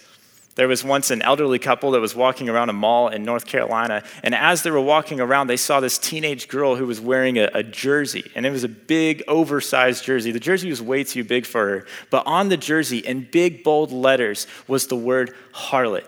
there 0.57 0.67
was 0.67 0.83
once 0.83 1.11
an 1.11 1.21
elderly 1.21 1.59
couple 1.59 1.91
that 1.91 2.01
was 2.01 2.15
walking 2.15 2.49
around 2.49 2.69
a 2.69 2.73
mall 2.73 3.07
in 3.07 3.23
North 3.23 3.45
Carolina, 3.45 4.03
and 4.23 4.35
as 4.35 4.63
they 4.63 4.71
were 4.71 4.81
walking 4.81 5.21
around, 5.21 5.47
they 5.47 5.55
saw 5.55 5.79
this 5.79 5.97
teenage 5.97 6.47
girl 6.47 6.75
who 6.75 6.87
was 6.87 6.99
wearing 6.99 7.37
a, 7.37 7.49
a, 7.53 7.63
jersey, 7.63 8.29
and 8.35 8.45
it 8.45 8.49
was 8.49 8.63
a 8.63 8.67
big, 8.67 9.23
oversized 9.27 10.03
jersey. 10.03 10.31
The 10.31 10.39
jersey 10.39 10.69
was 10.69 10.81
way 10.81 11.03
too 11.03 11.23
big 11.23 11.45
for 11.45 11.69
her, 11.69 11.87
but 12.09 12.25
on 12.25 12.49
the 12.49 12.57
jersey, 12.57 12.97
in 12.97 13.27
big, 13.31 13.63
bold 13.63 13.91
letters, 13.91 14.47
was 14.67 14.87
the 14.87 14.95
word 14.95 15.33
harlot. 15.53 16.05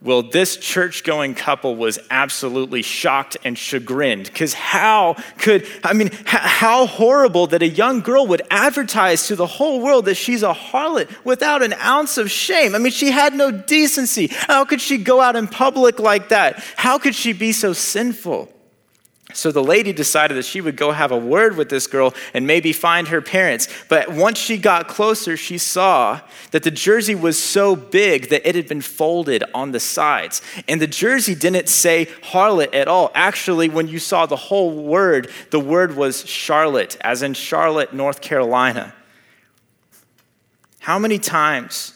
Well, 0.00 0.22
this 0.22 0.56
church 0.56 1.02
going 1.02 1.34
couple 1.34 1.74
was 1.74 1.98
absolutely 2.08 2.82
shocked 2.82 3.36
and 3.44 3.58
chagrined 3.58 4.24
because 4.24 4.54
how 4.54 5.16
could, 5.38 5.66
I 5.82 5.92
mean, 5.92 6.10
how 6.24 6.86
horrible 6.86 7.48
that 7.48 7.62
a 7.62 7.68
young 7.68 8.02
girl 8.02 8.24
would 8.28 8.42
advertise 8.48 9.26
to 9.26 9.34
the 9.34 9.46
whole 9.46 9.80
world 9.80 10.04
that 10.04 10.14
she's 10.14 10.44
a 10.44 10.52
harlot 10.52 11.10
without 11.24 11.64
an 11.64 11.72
ounce 11.72 12.16
of 12.16 12.30
shame. 12.30 12.76
I 12.76 12.78
mean, 12.78 12.92
she 12.92 13.10
had 13.10 13.34
no 13.34 13.50
decency. 13.50 14.28
How 14.28 14.64
could 14.64 14.80
she 14.80 14.98
go 14.98 15.20
out 15.20 15.34
in 15.34 15.48
public 15.48 15.98
like 15.98 16.28
that? 16.28 16.62
How 16.76 16.98
could 16.98 17.16
she 17.16 17.32
be 17.32 17.50
so 17.50 17.72
sinful? 17.72 18.52
So 19.34 19.52
the 19.52 19.62
lady 19.62 19.92
decided 19.92 20.38
that 20.38 20.46
she 20.46 20.62
would 20.62 20.76
go 20.76 20.90
have 20.90 21.12
a 21.12 21.16
word 21.16 21.56
with 21.56 21.68
this 21.68 21.86
girl 21.86 22.14
and 22.32 22.46
maybe 22.46 22.72
find 22.72 23.08
her 23.08 23.20
parents. 23.20 23.68
But 23.88 24.10
once 24.10 24.38
she 24.38 24.56
got 24.56 24.88
closer, 24.88 25.36
she 25.36 25.58
saw 25.58 26.20
that 26.50 26.62
the 26.62 26.70
jersey 26.70 27.14
was 27.14 27.42
so 27.42 27.76
big 27.76 28.30
that 28.30 28.48
it 28.48 28.54
had 28.54 28.68
been 28.68 28.80
folded 28.80 29.44
on 29.52 29.72
the 29.72 29.80
sides. 29.80 30.40
And 30.66 30.80
the 30.80 30.86
jersey 30.86 31.34
didn't 31.34 31.68
say 31.68 32.06
harlot 32.06 32.74
at 32.74 32.88
all. 32.88 33.12
Actually, 33.14 33.68
when 33.68 33.86
you 33.86 33.98
saw 33.98 34.24
the 34.24 34.34
whole 34.34 34.72
word, 34.72 35.30
the 35.50 35.60
word 35.60 35.94
was 35.94 36.26
Charlotte, 36.26 36.96
as 37.02 37.22
in 37.22 37.34
Charlotte, 37.34 37.92
North 37.92 38.22
Carolina. 38.22 38.94
How 40.80 40.98
many 40.98 41.18
times, 41.18 41.92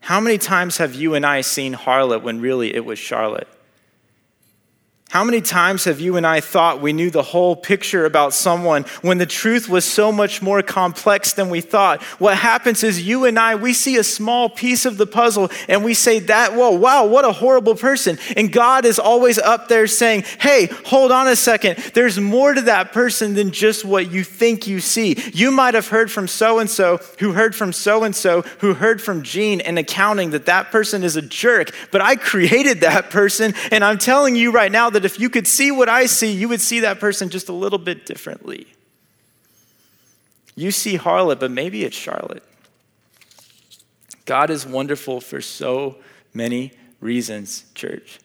how 0.00 0.20
many 0.20 0.36
times 0.36 0.76
have 0.76 0.94
you 0.94 1.14
and 1.14 1.24
I 1.24 1.40
seen 1.40 1.72
harlot 1.72 2.22
when 2.22 2.42
really 2.42 2.74
it 2.74 2.84
was 2.84 2.98
Charlotte? 2.98 3.48
How 5.10 5.24
many 5.24 5.40
times 5.40 5.84
have 5.84 6.00
you 6.00 6.18
and 6.18 6.26
I 6.26 6.40
thought 6.40 6.82
we 6.82 6.92
knew 6.92 7.08
the 7.08 7.22
whole 7.22 7.56
picture 7.56 8.04
about 8.04 8.34
someone 8.34 8.84
when 9.00 9.16
the 9.16 9.24
truth 9.24 9.66
was 9.66 9.86
so 9.86 10.12
much 10.12 10.42
more 10.42 10.60
complex 10.60 11.32
than 11.32 11.48
we 11.48 11.62
thought? 11.62 12.02
What 12.20 12.36
happens 12.36 12.84
is 12.84 13.06
you 13.06 13.24
and 13.24 13.38
I, 13.38 13.54
we 13.54 13.72
see 13.72 13.96
a 13.96 14.04
small 14.04 14.50
piece 14.50 14.84
of 14.84 14.98
the 14.98 15.06
puzzle 15.06 15.50
and 15.66 15.82
we 15.82 15.94
say 15.94 16.18
that, 16.18 16.52
whoa, 16.52 16.72
wow, 16.72 17.06
what 17.06 17.24
a 17.24 17.32
horrible 17.32 17.74
person. 17.74 18.18
And 18.36 18.52
God 18.52 18.84
is 18.84 18.98
always 18.98 19.38
up 19.38 19.68
there 19.68 19.86
saying, 19.86 20.24
hey, 20.40 20.66
hold 20.84 21.10
on 21.10 21.26
a 21.26 21.36
second. 21.36 21.78
There's 21.94 22.20
more 22.20 22.52
to 22.52 22.60
that 22.62 22.92
person 22.92 23.32
than 23.32 23.50
just 23.50 23.86
what 23.86 24.12
you 24.12 24.22
think 24.22 24.66
you 24.66 24.78
see. 24.78 25.16
You 25.32 25.50
might 25.50 25.72
have 25.72 25.88
heard 25.88 26.12
from 26.12 26.28
so 26.28 26.58
and 26.58 26.68
so, 26.68 26.98
who 27.18 27.32
heard 27.32 27.54
from 27.54 27.72
so 27.72 28.04
and 28.04 28.14
so, 28.14 28.42
who 28.58 28.74
heard 28.74 29.00
from 29.00 29.22
Gene 29.22 29.60
in 29.60 29.78
accounting 29.78 30.32
that 30.32 30.44
that 30.44 30.70
person 30.70 31.02
is 31.02 31.16
a 31.16 31.22
jerk, 31.22 31.70
but 31.90 32.02
I 32.02 32.16
created 32.16 32.82
that 32.82 33.08
person. 33.10 33.54
And 33.72 33.82
I'm 33.82 33.96
telling 33.96 34.36
you 34.36 34.52
right 34.52 34.70
now 34.70 34.90
that 34.90 34.97
that 34.98 35.06
if 35.06 35.20
you 35.20 35.30
could 35.30 35.46
see 35.46 35.70
what 35.70 35.88
I 35.88 36.06
see, 36.06 36.32
you 36.32 36.48
would 36.48 36.60
see 36.60 36.80
that 36.80 37.00
person 37.00 37.28
just 37.28 37.48
a 37.48 37.52
little 37.52 37.78
bit 37.78 38.06
differently. 38.06 38.66
You 40.54 40.70
see 40.70 40.98
Harlot, 40.98 41.40
but 41.40 41.50
maybe 41.50 41.84
it's 41.84 41.96
Charlotte. 41.96 42.42
God 44.24 44.50
is 44.50 44.66
wonderful 44.66 45.20
for 45.20 45.40
so 45.40 45.96
many 46.34 46.72
reasons, 47.00 47.64
church. 47.74 48.18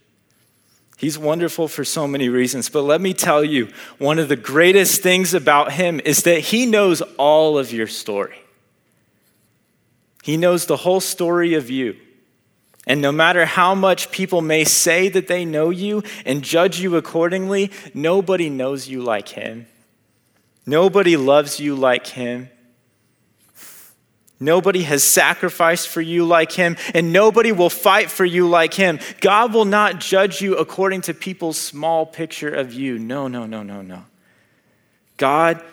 He's 0.98 1.18
wonderful 1.18 1.68
for 1.68 1.84
so 1.84 2.08
many 2.08 2.30
reasons, 2.30 2.70
but 2.70 2.84
let 2.84 3.02
me 3.02 3.14
tell 3.14 3.44
you, 3.44 3.70
one 3.98 4.20
of 4.20 4.30
the 4.30 4.36
greatest 4.36 5.02
things 5.02 5.34
about 5.34 5.74
him 5.74 6.00
is 6.04 6.24
that 6.24 6.40
he 6.40 6.66
knows 6.66 7.02
all 7.18 7.58
of 7.58 7.72
your 7.72 7.88
story. 7.88 8.38
He 10.24 10.38
knows 10.38 10.66
the 10.66 10.78
whole 10.78 11.02
story 11.02 11.54
of 11.56 11.70
you. 11.70 11.98
And 12.86 13.02
no 13.02 13.12
matter 13.12 13.46
how 13.46 13.76
much 13.76 14.12
people 14.12 14.42
may 14.42 14.66
say 14.66 15.08
that 15.10 15.28
they 15.28 15.46
know 15.46 15.70
you 15.70 16.04
and 16.26 16.42
judge 16.42 16.80
you 16.80 16.98
accordingly, 16.98 17.72
nobody 17.94 18.50
knows 18.50 18.88
you 18.90 19.02
like 19.02 19.30
him. 19.30 19.68
Nobody 20.66 21.16
loves 21.16 21.60
you 21.60 21.76
like 21.76 22.08
him. 22.08 22.50
Nobody 24.40 24.84
has 24.84 25.04
sacrificed 25.06 25.88
for 25.88 26.02
you 26.02 26.26
like 26.26 26.52
him, 26.52 26.76
and 26.94 27.14
nobody 27.14 27.54
will 27.54 27.70
fight 27.70 28.12
for 28.12 28.26
you 28.26 28.50
like 28.50 28.74
him. 28.74 29.00
God 29.22 29.54
will 29.54 29.64
not 29.64 30.02
judge 30.02 30.42
you 30.42 30.58
according 30.58 31.02
to 31.02 31.14
people's 31.14 31.58
small 31.58 32.06
picture 32.06 32.54
of 32.54 32.74
you. 32.74 33.00
No, 33.00 33.30
no, 33.30 33.46
no, 33.46 33.64
no, 33.64 33.82
no. 33.82 34.04
God 35.16 35.64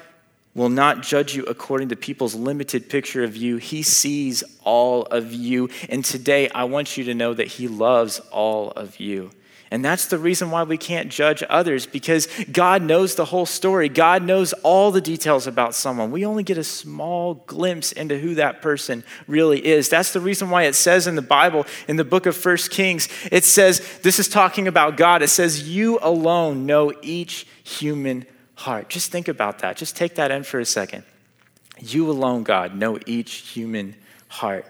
will 0.54 0.68
not 0.68 1.02
judge 1.02 1.34
you 1.34 1.44
according 1.44 1.88
to 1.88 1.96
people's 1.96 2.34
limited 2.34 2.88
picture 2.88 3.22
of 3.22 3.36
you. 3.36 3.56
He 3.58 3.82
sees 3.82 4.42
all 4.62 5.02
of 5.02 5.32
you. 5.32 5.68
And 5.88 6.04
today, 6.04 6.48
I 6.50 6.64
want 6.64 6.96
you 6.96 7.04
to 7.04 7.14
know 7.14 7.34
that 7.34 7.46
He 7.46 7.68
loves 7.68 8.18
all 8.30 8.70
of 8.72 8.98
you. 8.98 9.30
And 9.72 9.84
that's 9.84 10.06
the 10.06 10.18
reason 10.18 10.50
why 10.50 10.64
we 10.64 10.76
can't 10.76 11.10
judge 11.10 11.44
others 11.48 11.86
because 11.86 12.26
God 12.50 12.82
knows 12.82 13.14
the 13.14 13.26
whole 13.26 13.46
story. 13.46 13.88
God 13.88 14.24
knows 14.24 14.52
all 14.64 14.90
the 14.90 15.00
details 15.00 15.46
about 15.46 15.76
someone. 15.76 16.10
We 16.10 16.26
only 16.26 16.42
get 16.42 16.58
a 16.58 16.64
small 16.64 17.34
glimpse 17.34 17.92
into 17.92 18.18
who 18.18 18.34
that 18.34 18.62
person 18.62 19.04
really 19.28 19.64
is. 19.64 19.88
That's 19.88 20.12
the 20.12 20.20
reason 20.20 20.50
why 20.50 20.64
it 20.64 20.74
says 20.74 21.06
in 21.06 21.14
the 21.14 21.22
Bible, 21.22 21.66
in 21.86 21.94
the 21.94 22.04
book 22.04 22.26
of 22.26 22.36
First 22.36 22.72
Kings, 22.72 23.08
it 23.30 23.44
says, 23.44 24.00
this 24.02 24.18
is 24.18 24.26
talking 24.26 24.66
about 24.66 24.96
God. 24.96 25.22
It 25.22 25.28
says, 25.28 25.68
You 25.68 26.00
alone 26.02 26.66
know 26.66 26.92
each 27.00 27.46
human 27.62 28.26
heart. 28.60 28.88
Just 28.88 29.10
think 29.10 29.28
about 29.28 29.60
that. 29.60 29.76
Just 29.76 29.96
take 29.96 30.14
that 30.16 30.30
in 30.30 30.42
for 30.42 30.60
a 30.60 30.64
second. 30.64 31.04
You 31.78 32.10
alone, 32.10 32.42
God, 32.42 32.74
know 32.74 32.98
each 33.06 33.32
human 33.32 33.96
heart. 34.28 34.66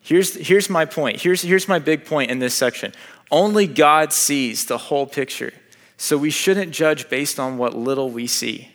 Here's, 0.00 0.34
here's 0.34 0.70
my 0.70 0.84
point. 0.84 1.20
Here's, 1.20 1.42
here's 1.42 1.66
my 1.66 1.78
big 1.78 2.04
point 2.04 2.30
in 2.30 2.38
this 2.38 2.54
section. 2.54 2.92
Only 3.30 3.66
God 3.66 4.12
sees 4.12 4.66
the 4.66 4.78
whole 4.78 5.06
picture. 5.06 5.52
So 5.96 6.16
we 6.16 6.30
shouldn't 6.30 6.72
judge 6.72 7.08
based 7.08 7.40
on 7.40 7.58
what 7.58 7.74
little 7.74 8.10
we 8.10 8.26
see. 8.26 8.70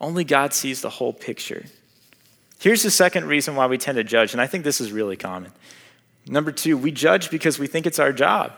Only 0.00 0.24
God 0.24 0.52
sees 0.52 0.80
the 0.80 0.90
whole 0.90 1.12
picture. 1.12 1.64
Here's 2.58 2.82
the 2.82 2.90
second 2.90 3.26
reason 3.26 3.56
why 3.56 3.66
we 3.66 3.78
tend 3.78 3.96
to 3.96 4.04
judge, 4.04 4.32
and 4.32 4.40
I 4.40 4.46
think 4.46 4.64
this 4.64 4.80
is 4.80 4.90
really 4.90 5.16
common. 5.16 5.52
Number 6.26 6.52
two, 6.52 6.78
we 6.78 6.90
judge 6.90 7.30
because 7.30 7.58
we 7.58 7.66
think 7.66 7.86
it's 7.86 7.98
our 7.98 8.12
job. 8.12 8.52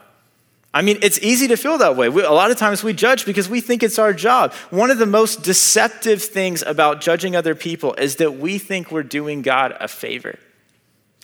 I 0.76 0.82
mean, 0.82 0.98
it's 1.00 1.18
easy 1.20 1.48
to 1.48 1.56
feel 1.56 1.78
that 1.78 1.96
way. 1.96 2.10
We, 2.10 2.22
a 2.22 2.30
lot 2.30 2.50
of 2.50 2.58
times 2.58 2.84
we 2.84 2.92
judge 2.92 3.24
because 3.24 3.48
we 3.48 3.62
think 3.62 3.82
it's 3.82 3.98
our 3.98 4.12
job. 4.12 4.52
One 4.68 4.90
of 4.90 4.98
the 4.98 5.06
most 5.06 5.42
deceptive 5.42 6.22
things 6.22 6.60
about 6.60 7.00
judging 7.00 7.34
other 7.34 7.54
people 7.54 7.94
is 7.94 8.16
that 8.16 8.36
we 8.36 8.58
think 8.58 8.92
we're 8.92 9.02
doing 9.02 9.40
God 9.40 9.74
a 9.80 9.88
favor. 9.88 10.38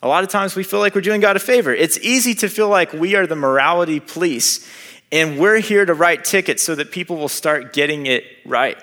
A 0.03 0.09
lot 0.09 0.25
of 0.25 0.31
times 0.31 0.57
we 0.57 0.63
feel 0.65 0.81
like 0.81 0.95
we're 0.95 1.03
doing 1.03 1.21
God 1.21 1.37
a 1.37 1.39
favor. 1.39 1.71
It's 1.71 1.99
easy 1.99 2.35
to 2.37 2.49
feel 2.49 2.71
like 2.71 2.95
we 2.95 3.15
are 3.15 3.27
the 3.27 3.37
morality 3.37 4.01
police 4.01 4.67
and 5.13 5.39
we're 5.39 5.61
here 5.61 5.85
to 5.85 5.93
write 5.93 6.25
tickets 6.25 6.63
so 6.63 6.75
that 6.75 6.91
people 6.91 7.19
will 7.19 7.29
start 7.29 7.75
getting 7.75 8.07
it 8.07 8.25
right. 8.47 8.79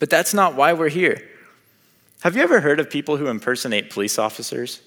But 0.00 0.10
that's 0.10 0.34
not 0.34 0.56
why 0.56 0.72
we're 0.72 0.88
here. 0.88 1.22
Have 2.22 2.34
you 2.34 2.42
ever 2.42 2.60
heard 2.60 2.80
of 2.80 2.90
people 2.90 3.18
who 3.18 3.28
impersonate 3.28 3.90
police 3.90 4.18
officers? 4.18 4.80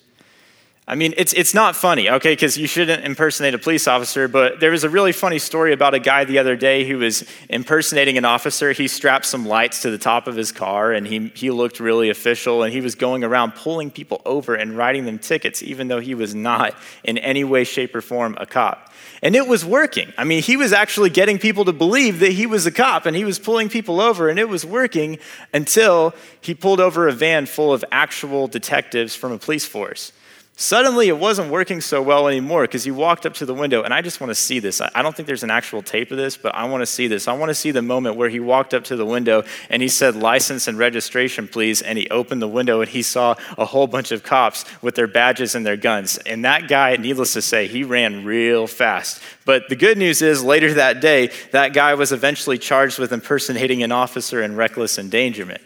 I 0.90 0.96
mean, 0.96 1.14
it's, 1.18 1.34
it's 1.34 1.54
not 1.54 1.76
funny, 1.76 2.10
okay, 2.10 2.32
because 2.32 2.58
you 2.58 2.66
shouldn't 2.66 3.04
impersonate 3.04 3.54
a 3.54 3.58
police 3.58 3.90
officer, 3.90 4.30
but 4.30 4.62
there 4.62 4.72
was 4.72 4.86
a 4.86 4.90
really 4.90 5.12
funny 5.12 5.38
story 5.38 5.74
about 5.74 5.94
a 5.94 6.00
guy 6.00 6.24
the 6.24 6.40
other 6.40 6.56
day 6.56 6.88
who 6.88 7.00
was 7.00 7.26
impersonating 7.50 8.18
an 8.18 8.24
officer. 8.24 8.72
He 8.72 8.88
strapped 8.88 9.26
some 9.26 9.46
lights 9.46 9.82
to 9.82 9.92
the 9.92 9.98
top 9.98 10.28
of 10.28 10.38
his 10.38 10.54
car 10.54 10.94
and 10.94 11.06
he, 11.06 11.28
he 11.36 11.52
looked 11.52 11.82
really 11.82 12.10
official 12.10 12.64
and 12.64 12.72
he 12.72 12.80
was 12.80 12.96
going 12.96 13.26
around 13.26 13.54
pulling 13.56 13.92
people 13.92 14.22
over 14.24 14.56
and 14.56 14.78
writing 14.78 15.04
them 15.04 15.20
tickets, 15.20 15.62
even 15.62 15.90
though 15.90 16.00
he 16.00 16.16
was 16.16 16.34
not 16.34 16.74
in 17.04 17.18
any 17.18 17.44
way, 17.44 17.66
shape, 17.66 17.94
or 17.94 18.00
form 18.00 18.38
a 18.40 18.46
cop. 18.46 18.94
And 19.22 19.36
it 19.36 19.46
was 19.46 19.66
working. 19.66 20.14
I 20.18 20.24
mean, 20.24 20.42
he 20.42 20.56
was 20.56 20.72
actually 20.72 21.10
getting 21.10 21.38
people 21.38 21.66
to 21.66 21.74
believe 21.74 22.20
that 22.20 22.32
he 22.32 22.46
was 22.46 22.66
a 22.66 22.72
cop 22.72 23.06
and 23.06 23.14
he 23.14 23.26
was 23.26 23.40
pulling 23.40 23.68
people 23.68 24.00
over, 24.00 24.30
and 24.30 24.40
it 24.40 24.48
was 24.48 24.64
working 24.64 25.20
until 25.54 26.14
he 26.40 26.54
pulled 26.54 26.80
over 26.80 27.10
a 27.10 27.12
van 27.12 27.46
full 27.46 27.74
of 27.74 27.84
actual 27.92 28.48
detectives 28.48 29.16
from 29.16 29.34
a 29.34 29.38
police 29.38 29.66
force. 29.66 30.14
Suddenly, 30.60 31.08
it 31.08 31.20
wasn't 31.20 31.52
working 31.52 31.82
so 31.82 32.02
well 32.02 32.28
anymore 32.28 32.64
because 32.64 32.84
he 32.84 32.90
walked 32.90 33.28
up 33.28 33.36
to 33.36 33.46
the 33.46 33.54
window, 33.54 33.84
and 33.84 33.94
I 33.94 34.02
just 34.02 34.20
want 34.20 34.32
to 34.32 34.36
see 34.36 34.58
this. 34.58 34.82
I 34.82 35.04
don't 35.04 35.16
think 35.16 35.28
there's 35.28 35.44
an 35.44 35.52
actual 35.52 35.84
tape 35.84 36.10
of 36.10 36.18
this, 36.18 36.36
but 36.36 36.56
I 36.56 36.66
want 36.66 36.82
to 36.82 36.88
see 36.88 37.08
this. 37.08 37.28
I 37.28 37.34
want 37.34 37.52
to 37.52 37.54
see 37.54 37.70
the 37.70 37.84
moment 37.84 38.16
where 38.16 38.28
he 38.28 38.40
walked 38.40 38.74
up 38.74 38.84
to 38.86 38.96
the 38.96 39.06
window 39.06 39.44
and 39.70 39.84
he 39.84 39.88
said, 39.88 40.16
License 40.16 40.68
and 40.68 40.76
registration, 40.76 41.48
please. 41.48 41.84
And 41.84 41.96
he 41.96 42.10
opened 42.10 42.42
the 42.42 42.48
window 42.48 42.82
and 42.82 42.90
he 42.90 43.04
saw 43.04 43.36
a 43.56 43.66
whole 43.66 43.86
bunch 43.86 44.12
of 44.12 44.24
cops 44.24 44.66
with 44.82 44.96
their 44.96 45.06
badges 45.06 45.54
and 45.54 45.64
their 45.64 45.78
guns. 45.78 46.18
And 46.26 46.44
that 46.44 46.68
guy, 46.68 46.96
needless 46.96 47.34
to 47.34 47.42
say, 47.44 47.68
he 47.68 47.84
ran 47.84 48.26
real 48.26 48.66
fast. 48.66 49.22
But 49.46 49.70
the 49.70 49.76
good 49.76 50.00
news 50.00 50.24
is, 50.24 50.44
later 50.44 50.74
that 50.74 51.02
day, 51.02 51.30
that 51.52 51.74
guy 51.74 51.94
was 51.94 52.12
eventually 52.12 52.58
charged 52.58 52.98
with 52.98 53.14
impersonating 53.14 53.84
an 53.84 53.92
officer 53.92 54.42
and 54.42 54.58
reckless 54.58 54.98
endangerment. 54.98 55.62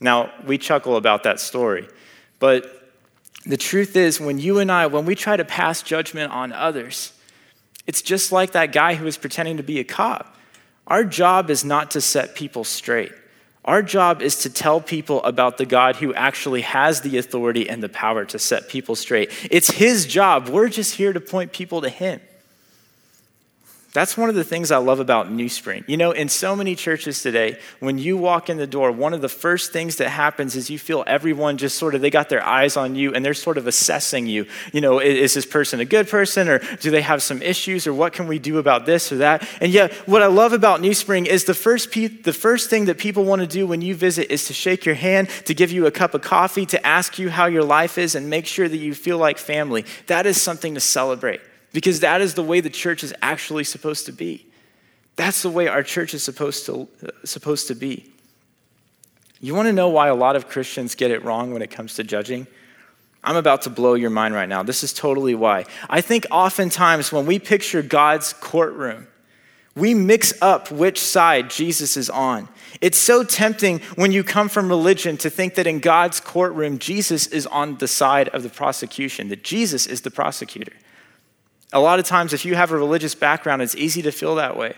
Now, 0.00 0.32
we 0.44 0.58
chuckle 0.58 0.96
about 0.96 1.22
that 1.22 1.38
story, 1.38 1.88
but 2.40 2.75
the 3.46 3.56
truth 3.56 3.96
is, 3.96 4.20
when 4.20 4.38
you 4.38 4.58
and 4.58 4.70
I, 4.70 4.86
when 4.86 5.06
we 5.06 5.14
try 5.14 5.36
to 5.36 5.44
pass 5.44 5.82
judgment 5.82 6.32
on 6.32 6.52
others, 6.52 7.12
it's 7.86 8.02
just 8.02 8.32
like 8.32 8.52
that 8.52 8.72
guy 8.72 8.94
who 8.94 9.04
was 9.04 9.16
pretending 9.16 9.58
to 9.58 9.62
be 9.62 9.78
a 9.78 9.84
cop. 9.84 10.36
Our 10.86 11.04
job 11.04 11.50
is 11.50 11.64
not 11.64 11.92
to 11.92 12.00
set 12.00 12.34
people 12.34 12.64
straight. 12.64 13.12
Our 13.64 13.82
job 13.82 14.22
is 14.22 14.38
to 14.40 14.50
tell 14.50 14.80
people 14.80 15.22
about 15.24 15.58
the 15.58 15.66
God 15.66 15.96
who 15.96 16.14
actually 16.14 16.62
has 16.62 17.00
the 17.00 17.18
authority 17.18 17.68
and 17.68 17.82
the 17.82 17.88
power 17.88 18.24
to 18.26 18.38
set 18.38 18.68
people 18.68 18.94
straight. 18.94 19.30
It's 19.50 19.70
his 19.70 20.06
job. 20.06 20.48
We're 20.48 20.68
just 20.68 20.94
here 20.94 21.12
to 21.12 21.20
point 21.20 21.52
people 21.52 21.80
to 21.82 21.88
him. 21.88 22.20
That's 23.96 24.14
one 24.14 24.28
of 24.28 24.34
the 24.34 24.44
things 24.44 24.70
I 24.70 24.76
love 24.76 25.00
about 25.00 25.32
New 25.32 25.48
Spring. 25.48 25.82
You 25.86 25.96
know, 25.96 26.10
in 26.10 26.28
so 26.28 26.54
many 26.54 26.74
churches 26.74 27.22
today, 27.22 27.58
when 27.80 27.96
you 27.96 28.18
walk 28.18 28.50
in 28.50 28.58
the 28.58 28.66
door, 28.66 28.92
one 28.92 29.14
of 29.14 29.22
the 29.22 29.28
first 29.30 29.72
things 29.72 29.96
that 29.96 30.10
happens 30.10 30.54
is 30.54 30.68
you 30.68 30.78
feel 30.78 31.02
everyone 31.06 31.56
just 31.56 31.78
sort 31.78 31.94
of, 31.94 32.02
they 32.02 32.10
got 32.10 32.28
their 32.28 32.44
eyes 32.44 32.76
on 32.76 32.94
you 32.94 33.14
and 33.14 33.24
they're 33.24 33.32
sort 33.32 33.56
of 33.56 33.66
assessing 33.66 34.26
you. 34.26 34.44
You 34.70 34.82
know, 34.82 34.98
is 34.98 35.32
this 35.32 35.46
person 35.46 35.80
a 35.80 35.86
good 35.86 36.10
person 36.10 36.46
or 36.46 36.58
do 36.58 36.90
they 36.90 37.00
have 37.00 37.22
some 37.22 37.40
issues 37.40 37.86
or 37.86 37.94
what 37.94 38.12
can 38.12 38.26
we 38.26 38.38
do 38.38 38.58
about 38.58 38.84
this 38.84 39.10
or 39.12 39.16
that? 39.16 39.48
And 39.62 39.72
yet, 39.72 39.94
what 40.06 40.20
I 40.20 40.26
love 40.26 40.52
about 40.52 40.82
New 40.82 40.92
Spring 40.92 41.24
is 41.24 41.44
the 41.44 41.54
first, 41.54 41.90
pe- 41.90 42.08
the 42.08 42.34
first 42.34 42.68
thing 42.68 42.84
that 42.84 42.98
people 42.98 43.24
want 43.24 43.40
to 43.40 43.46
do 43.46 43.66
when 43.66 43.80
you 43.80 43.94
visit 43.94 44.30
is 44.30 44.44
to 44.48 44.52
shake 44.52 44.84
your 44.84 44.94
hand, 44.94 45.30
to 45.46 45.54
give 45.54 45.72
you 45.72 45.86
a 45.86 45.90
cup 45.90 46.12
of 46.12 46.20
coffee, 46.20 46.66
to 46.66 46.86
ask 46.86 47.18
you 47.18 47.30
how 47.30 47.46
your 47.46 47.64
life 47.64 47.96
is 47.96 48.14
and 48.14 48.28
make 48.28 48.44
sure 48.44 48.68
that 48.68 48.76
you 48.76 48.92
feel 48.92 49.16
like 49.16 49.38
family. 49.38 49.86
That 50.08 50.26
is 50.26 50.38
something 50.38 50.74
to 50.74 50.80
celebrate 50.80 51.40
because 51.76 52.00
that 52.00 52.22
is 52.22 52.32
the 52.32 52.42
way 52.42 52.62
the 52.62 52.70
church 52.70 53.04
is 53.04 53.12
actually 53.20 53.62
supposed 53.62 54.06
to 54.06 54.12
be. 54.12 54.46
That's 55.16 55.42
the 55.42 55.50
way 55.50 55.68
our 55.68 55.82
church 55.82 56.14
is 56.14 56.22
supposed 56.22 56.64
to, 56.64 56.88
uh, 57.04 57.10
supposed 57.22 57.68
to 57.68 57.74
be. 57.74 58.10
You 59.42 59.54
want 59.54 59.66
to 59.66 59.74
know 59.74 59.90
why 59.90 60.08
a 60.08 60.14
lot 60.14 60.36
of 60.36 60.48
Christians 60.48 60.94
get 60.94 61.10
it 61.10 61.22
wrong 61.22 61.52
when 61.52 61.60
it 61.60 61.70
comes 61.70 61.92
to 61.96 62.02
judging? 62.02 62.46
I'm 63.22 63.36
about 63.36 63.60
to 63.62 63.70
blow 63.70 63.92
your 63.92 64.08
mind 64.08 64.32
right 64.32 64.48
now. 64.48 64.62
This 64.62 64.82
is 64.82 64.94
totally 64.94 65.34
why. 65.34 65.66
I 65.90 66.00
think 66.00 66.24
oftentimes 66.30 67.12
when 67.12 67.26
we 67.26 67.38
picture 67.38 67.82
God's 67.82 68.32
courtroom, 68.32 69.06
we 69.74 69.92
mix 69.92 70.32
up 70.40 70.70
which 70.70 70.98
side 70.98 71.50
Jesus 71.50 71.98
is 71.98 72.08
on. 72.08 72.48
It's 72.80 72.96
so 72.96 73.22
tempting 73.22 73.80
when 73.96 74.12
you 74.12 74.24
come 74.24 74.48
from 74.48 74.70
religion 74.70 75.18
to 75.18 75.28
think 75.28 75.56
that 75.56 75.66
in 75.66 75.80
God's 75.80 76.20
courtroom, 76.20 76.78
Jesus 76.78 77.26
is 77.26 77.46
on 77.46 77.76
the 77.76 77.88
side 77.88 78.28
of 78.30 78.42
the 78.42 78.48
prosecution, 78.48 79.28
that 79.28 79.44
Jesus 79.44 79.86
is 79.86 80.00
the 80.00 80.10
prosecutor. 80.10 80.72
A 81.72 81.80
lot 81.80 81.98
of 81.98 82.06
times, 82.06 82.32
if 82.32 82.44
you 82.44 82.54
have 82.54 82.70
a 82.70 82.76
religious 82.76 83.14
background, 83.14 83.62
it's 83.62 83.74
easy 83.74 84.02
to 84.02 84.12
feel 84.12 84.36
that 84.36 84.56
way. 84.56 84.74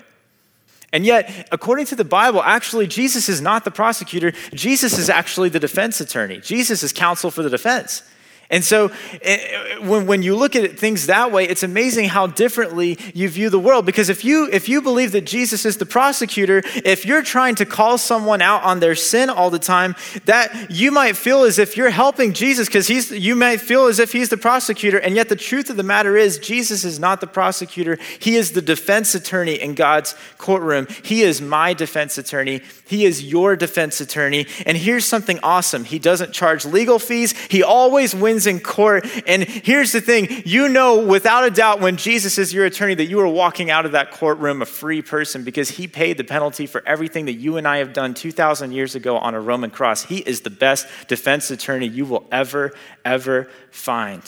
And 0.92 1.04
yet, 1.04 1.48
according 1.52 1.86
to 1.86 1.96
the 1.96 2.04
Bible, 2.04 2.42
actually, 2.42 2.86
Jesus 2.86 3.28
is 3.28 3.42
not 3.42 3.64
the 3.64 3.70
prosecutor. 3.70 4.32
Jesus 4.54 4.96
is 4.96 5.10
actually 5.10 5.50
the 5.50 5.60
defense 5.60 6.00
attorney. 6.00 6.40
Jesus 6.40 6.82
is 6.82 6.92
counsel 6.92 7.30
for 7.30 7.42
the 7.42 7.50
defense. 7.50 8.02
And 8.50 8.64
so 8.64 8.90
eh, 9.20 9.78
when, 9.80 10.06
when 10.06 10.22
you 10.22 10.34
look 10.34 10.56
at 10.56 10.78
things 10.78 11.06
that 11.06 11.30
way, 11.30 11.46
it's 11.46 11.62
amazing 11.62 12.08
how 12.08 12.26
differently 12.26 12.98
you 13.12 13.28
view 13.28 13.50
the 13.50 13.58
world. 13.58 13.84
Because 13.84 14.08
if 14.08 14.24
you, 14.24 14.48
if 14.50 14.70
you 14.70 14.80
believe 14.80 15.12
that 15.12 15.26
Jesus 15.26 15.66
is 15.66 15.76
the 15.76 15.84
prosecutor, 15.84 16.62
if 16.84 17.04
you're 17.04 17.22
trying 17.22 17.56
to 17.56 17.66
call 17.66 17.98
someone 17.98 18.40
out 18.40 18.62
on 18.62 18.80
their 18.80 18.94
sin 18.94 19.28
all 19.28 19.50
the 19.50 19.58
time, 19.58 19.94
that 20.24 20.70
you 20.70 20.90
might 20.90 21.16
feel 21.16 21.42
as 21.42 21.58
if 21.58 21.76
you're 21.76 21.90
helping 21.90 22.32
Jesus 22.32 22.68
because 22.68 22.86
he's, 22.86 23.10
you 23.10 23.36
might 23.36 23.60
feel 23.60 23.86
as 23.86 23.98
if 23.98 24.12
he's 24.12 24.30
the 24.30 24.38
prosecutor. 24.38 24.98
And 24.98 25.14
yet 25.14 25.28
the 25.28 25.36
truth 25.36 25.68
of 25.68 25.76
the 25.76 25.82
matter 25.82 26.16
is, 26.16 26.38
Jesus 26.38 26.84
is 26.84 26.98
not 26.98 27.20
the 27.20 27.26
prosecutor. 27.26 27.98
He 28.18 28.36
is 28.36 28.52
the 28.52 28.62
defense 28.62 29.14
attorney 29.14 29.60
in 29.60 29.74
God's 29.74 30.14
courtroom. 30.38 30.86
He 31.02 31.20
is 31.20 31.42
my 31.42 31.74
defense 31.74 32.16
attorney. 32.16 32.62
He 32.86 33.04
is 33.04 33.22
your 33.22 33.56
defense 33.56 34.00
attorney. 34.00 34.46
And 34.64 34.78
here's 34.78 35.04
something 35.04 35.38
awesome 35.42 35.84
He 35.84 35.98
doesn't 35.98 36.32
charge 36.32 36.64
legal 36.64 36.98
fees, 36.98 37.32
He 37.48 37.62
always 37.62 38.14
in 38.46 38.60
court. 38.60 39.06
And 39.26 39.42
here's 39.44 39.92
the 39.92 40.00
thing 40.00 40.42
you 40.44 40.68
know 40.68 41.04
without 41.04 41.44
a 41.44 41.50
doubt 41.50 41.80
when 41.80 41.96
Jesus 41.96 42.38
is 42.38 42.52
your 42.52 42.64
attorney 42.64 42.94
that 42.94 43.06
you 43.06 43.20
are 43.20 43.28
walking 43.28 43.70
out 43.70 43.86
of 43.86 43.92
that 43.92 44.10
courtroom 44.10 44.62
a 44.62 44.66
free 44.66 45.02
person 45.02 45.44
because 45.44 45.70
He 45.70 45.86
paid 45.86 46.16
the 46.16 46.24
penalty 46.24 46.66
for 46.66 46.82
everything 46.86 47.26
that 47.26 47.34
you 47.34 47.56
and 47.56 47.66
I 47.66 47.78
have 47.78 47.92
done 47.92 48.14
2,000 48.14 48.72
years 48.72 48.94
ago 48.94 49.18
on 49.18 49.34
a 49.34 49.40
Roman 49.40 49.70
cross. 49.70 50.04
He 50.04 50.18
is 50.18 50.42
the 50.42 50.50
best 50.50 50.86
defense 51.08 51.50
attorney 51.50 51.88
you 51.88 52.04
will 52.04 52.26
ever, 52.30 52.72
ever 53.04 53.48
find. 53.70 54.22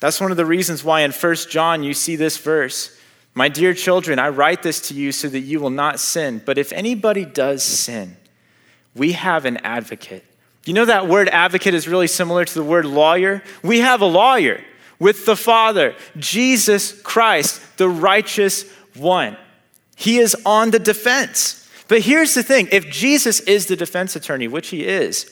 That's 0.00 0.20
one 0.20 0.30
of 0.30 0.36
the 0.36 0.46
reasons 0.46 0.84
why 0.84 1.00
in 1.00 1.12
1 1.12 1.34
John 1.48 1.82
you 1.82 1.94
see 1.94 2.16
this 2.16 2.36
verse. 2.36 2.94
My 3.34 3.48
dear 3.48 3.74
children, 3.74 4.18
I 4.18 4.28
write 4.28 4.62
this 4.62 4.80
to 4.88 4.94
you 4.94 5.10
so 5.12 5.28
that 5.28 5.40
you 5.40 5.60
will 5.60 5.70
not 5.70 5.98
sin. 5.98 6.42
But 6.44 6.56
if 6.58 6.72
anybody 6.72 7.24
does 7.24 7.62
sin, 7.62 8.16
we 8.94 9.12
have 9.12 9.44
an 9.44 9.56
advocate. 9.58 10.24
You 10.66 10.72
know 10.72 10.86
that 10.86 11.08
word 11.08 11.28
advocate 11.28 11.74
is 11.74 11.86
really 11.86 12.06
similar 12.06 12.44
to 12.44 12.54
the 12.54 12.64
word 12.64 12.86
lawyer? 12.86 13.42
We 13.62 13.80
have 13.80 14.00
a 14.00 14.06
lawyer 14.06 14.62
with 14.98 15.26
the 15.26 15.36
Father, 15.36 15.94
Jesus 16.16 17.00
Christ, 17.02 17.60
the 17.76 17.88
righteous 17.88 18.64
one. 18.94 19.36
He 19.96 20.18
is 20.18 20.36
on 20.46 20.70
the 20.70 20.78
defense. 20.78 21.68
But 21.88 22.00
here's 22.00 22.34
the 22.34 22.42
thing 22.42 22.68
if 22.72 22.88
Jesus 22.90 23.40
is 23.40 23.66
the 23.66 23.76
defense 23.76 24.16
attorney, 24.16 24.48
which 24.48 24.68
he 24.68 24.86
is, 24.86 25.30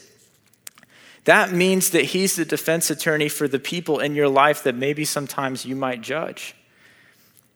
that 1.25 1.53
means 1.53 1.91
that 1.91 2.07
he's 2.07 2.37
the 2.37 2.45
defense 2.45 2.91
attorney 2.91 3.29
for 3.29 3.49
the 3.49 3.59
people 3.59 4.01
in 4.01 4.15
your 4.15 4.29
life 4.29 4.65
that 4.65 4.75
maybe 4.75 5.05
sometimes 5.05 5.65
you 5.65 5.77
might 5.77 6.01
judge. 6.01 6.55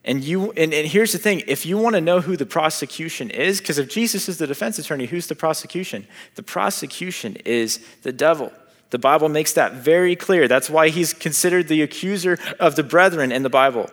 And 0.07 0.23
you 0.23 0.51
and, 0.53 0.73
and 0.73 0.87
here's 0.87 1.11
the 1.11 1.17
thing, 1.17 1.43
if 1.47 1.65
you 1.65 1.77
want 1.77 1.95
to 1.95 2.01
know 2.01 2.21
who 2.21 2.37
the 2.37 2.45
prosecution 2.45 3.29
is, 3.29 3.59
because 3.59 3.77
if 3.77 3.89
Jesus 3.89 4.29
is 4.29 4.37
the 4.37 4.47
defense 4.47 4.79
attorney, 4.79 5.05
who's 5.05 5.27
the 5.27 5.35
prosecution? 5.35 6.07
The 6.35 6.43
prosecution 6.43 7.35
is 7.43 7.85
the 8.03 8.13
devil. 8.13 8.53
The 8.89 8.99
Bible 8.99 9.27
makes 9.27 9.51
that 9.53 9.73
very 9.73 10.15
clear. 10.15 10.47
That's 10.47 10.69
why 10.69 10.89
he's 10.89 11.13
considered 11.13 11.67
the 11.67 11.81
accuser 11.81 12.39
of 12.57 12.77
the 12.77 12.83
brethren 12.83 13.33
in 13.33 13.43
the 13.43 13.49
Bible. 13.49 13.89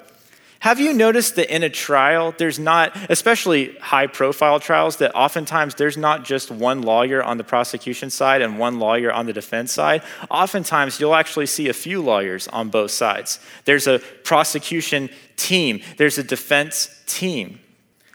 Have 0.65 0.81
you 0.81 0.95
noticed 0.95 1.37
that 1.37 1.55
in 1.55 1.63
a 1.63 1.69
trial, 1.69 2.35
there's 2.39 2.59
not, 2.59 2.97
especially 3.11 3.77
high 3.83 4.07
profile 4.07 4.59
trials, 4.59 4.97
that 4.97 5.15
oftentimes 5.15 5.75
there's 5.75 5.99
not 5.99 6.25
just 6.25 6.51
one 6.51 6.81
lawyer 6.81 7.23
on 7.23 7.37
the 7.37 7.45
prosecution 7.45 8.09
side 8.09 8.41
and 8.41 8.59
one 8.59 8.79
lawyer 8.79 9.13
on 9.13 9.27
the 9.27 9.35
defense 9.35 9.75
side? 9.75 10.03
Oftentimes, 10.31 10.99
you'll 10.99 11.17
actually 11.17 11.45
see 11.45 11.69
a 11.69 11.75
few 11.75 12.01
lawyers 12.01 12.49
on 12.49 12.71
both 12.71 12.93
sides. 12.93 13.41
There's 13.67 13.87
a 13.87 13.99
prosecution 13.99 15.11
team, 15.37 15.83
there's 15.99 16.17
a 16.17 16.25
defense 16.25 16.89
team. 17.05 17.61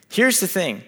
Here's 0.09 0.39
the 0.39 0.47
thing 0.47 0.81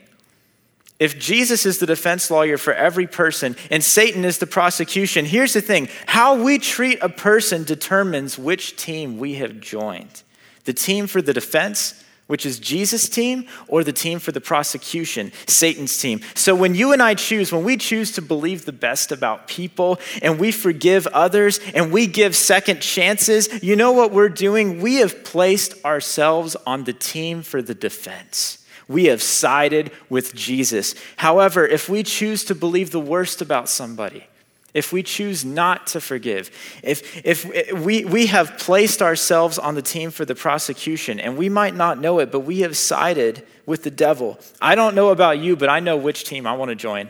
if 0.99 1.19
Jesus 1.19 1.67
is 1.67 1.77
the 1.77 1.85
defense 1.85 2.31
lawyer 2.31 2.57
for 2.57 2.73
every 2.73 3.05
person 3.05 3.55
and 3.69 3.83
Satan 3.83 4.25
is 4.25 4.39
the 4.39 4.47
prosecution, 4.47 5.25
here's 5.25 5.53
the 5.53 5.61
thing 5.61 5.89
how 6.07 6.41
we 6.41 6.57
treat 6.57 6.97
a 7.03 7.09
person 7.09 7.63
determines 7.63 8.39
which 8.39 8.77
team 8.77 9.19
we 9.19 9.35
have 9.35 9.59
joined. 9.59 10.23
The 10.65 10.73
team 10.73 11.07
for 11.07 11.21
the 11.21 11.33
defense, 11.33 12.03
which 12.27 12.45
is 12.45 12.59
Jesus' 12.59 13.09
team, 13.09 13.45
or 13.67 13.83
the 13.83 13.91
team 13.91 14.17
for 14.17 14.31
the 14.31 14.39
prosecution, 14.39 15.33
Satan's 15.47 15.97
team. 15.97 16.21
So 16.33 16.55
when 16.55 16.75
you 16.75 16.93
and 16.93 17.03
I 17.03 17.13
choose, 17.13 17.51
when 17.51 17.65
we 17.65 17.75
choose 17.75 18.13
to 18.13 18.21
believe 18.21 18.63
the 18.63 18.71
best 18.71 19.11
about 19.11 19.49
people 19.49 19.99
and 20.21 20.39
we 20.39 20.53
forgive 20.53 21.07
others 21.07 21.59
and 21.75 21.91
we 21.91 22.07
give 22.07 22.35
second 22.35 22.81
chances, 22.81 23.61
you 23.61 23.75
know 23.75 23.91
what 23.91 24.11
we're 24.13 24.29
doing? 24.29 24.79
We 24.79 24.95
have 24.95 25.25
placed 25.25 25.83
ourselves 25.83 26.55
on 26.65 26.85
the 26.85 26.93
team 26.93 27.41
for 27.41 27.61
the 27.61 27.75
defense. 27.75 28.65
We 28.87 29.05
have 29.05 29.21
sided 29.21 29.91
with 30.09 30.33
Jesus. 30.33 30.95
However, 31.17 31.65
if 31.67 31.89
we 31.89 32.01
choose 32.03 32.45
to 32.45 32.55
believe 32.55 32.91
the 32.91 32.99
worst 32.99 33.41
about 33.41 33.67
somebody, 33.67 34.25
if 34.73 34.93
we 34.93 35.03
choose 35.03 35.43
not 35.43 35.87
to 35.87 36.01
forgive, 36.01 36.49
if, 36.83 37.25
if 37.25 37.73
we, 37.73 38.05
we 38.05 38.27
have 38.27 38.57
placed 38.57 39.01
ourselves 39.01 39.59
on 39.59 39.75
the 39.75 39.81
team 39.81 40.11
for 40.11 40.25
the 40.25 40.35
prosecution, 40.35 41.19
and 41.19 41.37
we 41.37 41.49
might 41.49 41.75
not 41.75 41.99
know 41.99 42.19
it, 42.19 42.31
but 42.31 42.41
we 42.41 42.61
have 42.61 42.77
sided 42.77 43.45
with 43.65 43.83
the 43.83 43.91
devil. 43.91 44.39
I 44.61 44.75
don't 44.75 44.95
know 44.95 45.09
about 45.09 45.39
you, 45.39 45.55
but 45.55 45.69
I 45.69 45.79
know 45.79 45.97
which 45.97 46.23
team 46.23 46.47
I 46.47 46.53
want 46.53 46.69
to 46.69 46.75
join. 46.75 47.09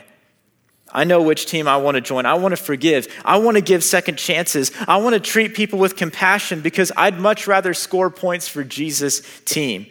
I 0.94 1.04
know 1.04 1.22
which 1.22 1.46
team 1.46 1.68
I 1.68 1.78
want 1.78 1.96
to 1.96 2.02
join. 2.02 2.26
I 2.26 2.34
want 2.34 2.52
to 2.52 2.62
forgive. 2.62 3.08
I 3.24 3.38
want 3.38 3.56
to 3.56 3.62
give 3.62 3.84
second 3.84 4.18
chances. 4.18 4.72
I 4.88 4.98
want 4.98 5.14
to 5.14 5.20
treat 5.20 5.54
people 5.54 5.80
with 5.80 5.96
compassion 5.96 6.62
because 6.62 6.92
I'd 6.98 7.20
much 7.20 7.48
rather 7.48 7.74
score 7.74 8.10
points 8.10 8.48
for 8.48 8.64
Jesus' 8.64 9.22
team. 9.46 9.86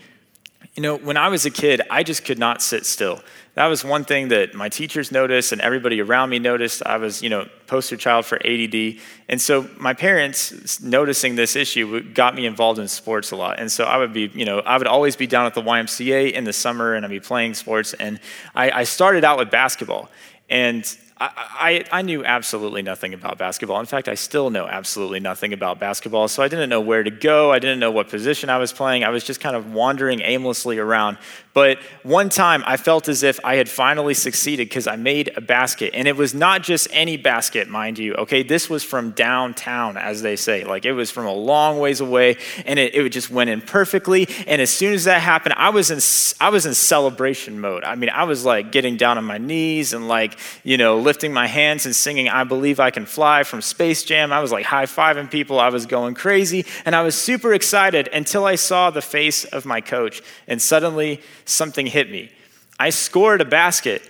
You 0.75 0.83
know, 0.83 0.97
when 0.97 1.17
I 1.17 1.29
was 1.29 1.47
a 1.47 1.51
kid, 1.51 1.81
I 1.91 2.03
just 2.03 2.25
could 2.25 2.39
not 2.39 2.63
sit 2.63 2.85
still 2.85 3.23
that 3.55 3.67
was 3.67 3.85
one 3.85 4.05
thing 4.05 4.29
that 4.29 4.55
my 4.55 4.69
teachers 4.69 5.11
noticed 5.11 5.51
and 5.51 5.61
everybody 5.61 6.01
around 6.01 6.31
me 6.31 6.39
noticed. 6.39 6.83
I 6.87 6.99
was, 6.99 7.21
you 7.21 7.29
know, 7.29 7.49
poster 7.67 7.97
child 7.97 8.25
for 8.25 8.37
ADD. 8.47 8.97
And 9.29 9.41
so 9.41 9.69
my 9.77 9.93
parents, 9.93 10.81
noticing 10.81 11.35
this 11.35 11.57
issue, 11.57 12.03
got 12.13 12.35
me 12.35 12.47
involved 12.47 12.79
in 12.79 12.87
sports 12.87 13.33
a 13.33 13.37
lot. 13.37 13.59
And 13.59 13.71
so 13.71 13.85
I 13.85 13.97
would 13.97 14.13
be, 14.13 14.31
you 14.35 14.45
know, 14.45 14.61
I 14.61 14.79
would 14.79 14.87
always 14.87 15.17
be 15.17 15.27
down 15.27 15.47
at 15.47 15.55
the 15.55 15.63
YMCA 15.63 16.33
in 16.33 16.45
the 16.45 16.53
summer 16.53 16.95
and 16.95 17.05
I'd 17.05 17.11
be 17.11 17.19
playing 17.21 17.55
sports. 17.55 17.93
And 17.95 18.21
I, 18.55 18.71
I 18.71 18.85
started 18.85 19.25
out 19.25 19.39
with 19.39 19.51
basketball. 19.51 20.09
And 20.49 20.85
I, 21.21 21.31
I, 21.37 21.99
I, 21.99 22.03
knew 22.03 22.25
absolutely 22.25 22.83
nothing 22.83 23.13
about 23.13 23.37
basketball. 23.37 23.79
In 23.79 23.87
fact, 23.87 24.09
I 24.09 24.15
still 24.15 24.49
know 24.49 24.67
absolutely 24.67 25.21
nothing 25.21 25.53
about 25.53 25.79
basketball. 25.79 26.29
So 26.29 26.43
I 26.43 26.49
didn't 26.49 26.71
know 26.71 26.81
where 26.81 27.03
to 27.03 27.11
go. 27.11 27.53
I 27.53 27.59
didn't 27.59 27.79
know 27.79 27.91
what 27.91 28.09
position 28.09 28.49
I 28.49 28.57
was 28.57 28.73
playing. 28.73 29.05
I 29.05 29.11
was 29.11 29.23
just 29.23 29.39
kind 29.39 29.55
of 29.55 29.73
wandering 29.73 30.23
aimlessly 30.23 30.79
around. 30.79 31.19
But 31.53 31.79
one 32.05 32.29
time 32.29 32.63
I 32.65 32.77
felt 32.77 33.09
as 33.09 33.25
if 33.25 33.41
I 33.45 33.57
had 33.57 33.69
finally 33.69 34.15
succeeded 34.15 34.69
because 34.69 34.87
I 34.87 34.95
made 34.95 35.33
a 35.37 35.41
basket. 35.41 35.91
And 35.95 36.07
it 36.07 36.17
was 36.17 36.33
not 36.33 36.63
just 36.63 36.87
any 36.93 37.17
basket, 37.17 37.69
mind 37.69 37.99
you. 37.99 38.15
Okay, 38.15 38.45
this 38.45 38.71
was 38.71 38.85
from 38.85 39.11
downtown, 39.11 39.97
as 39.97 40.23
they 40.23 40.37
say. 40.37 40.63
Like 40.63 40.85
it 40.85 40.93
was 40.93 41.11
from 41.11 41.27
a 41.27 41.33
long 41.33 41.81
ways 41.81 42.01
away, 42.01 42.37
and 42.65 42.79
it, 42.79 42.95
it 42.95 43.09
just 43.11 43.31
went 43.31 43.51
in 43.51 43.63
perfectly. 43.63 44.29
And 44.47 44.63
as 44.63 44.71
soon 44.71 44.95
as 44.95 45.05
that 45.05 45.23
happened, 45.23 45.55
I 45.57 45.71
was 45.71 45.91
in 45.91 46.01
I 46.41 46.51
was 46.51 46.67
in 46.67 46.75
celebration 46.75 47.61
mode. 47.61 47.83
I 47.83 47.97
mean, 47.97 48.11
I 48.11 48.25
was 48.25 48.45
like 48.45 48.71
getting 48.71 48.97
down 48.97 49.19
on 49.19 49.25
my 49.25 49.39
knees 49.39 49.93
and 49.93 50.07
like, 50.07 50.39
you 50.63 50.77
know, 50.77 50.99
lifting 50.99 51.33
my 51.33 51.49
hands 51.49 51.85
and 51.85 51.97
singing 51.97 52.29
I 52.29 52.45
Believe 52.45 52.79
I 52.79 52.91
Can 52.91 53.07
Fly 53.07 53.43
from 53.43 53.61
Space 53.61 54.05
Jam. 54.05 54.33
I 54.33 54.39
was 54.39 54.53
like 54.53 54.67
high 54.67 54.87
fiving 54.87 55.29
people. 55.29 55.59
I 55.59 55.71
was 55.71 55.85
going 55.87 56.15
crazy. 56.15 56.65
And 56.85 56.95
I 56.95 57.03
was 57.03 57.17
super 57.17 57.53
excited 57.53 58.09
until 58.13 58.45
I 58.45 58.55
saw 58.55 58.91
the 58.91 59.03
face 59.03 59.45
of 59.45 59.67
my 59.67 59.81
coach. 59.81 60.23
And 60.47 60.63
suddenly, 60.63 61.21
something 61.51 61.87
hit 61.87 62.11
me. 62.11 62.31
I 62.79 62.91
scored 62.91 63.41
a 63.41 63.45
basket, 63.45 64.03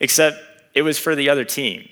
except 0.00 0.38
it 0.74 0.82
was 0.82 0.98
for 0.98 1.14
the 1.14 1.30
other 1.30 1.44
team. 1.44 1.88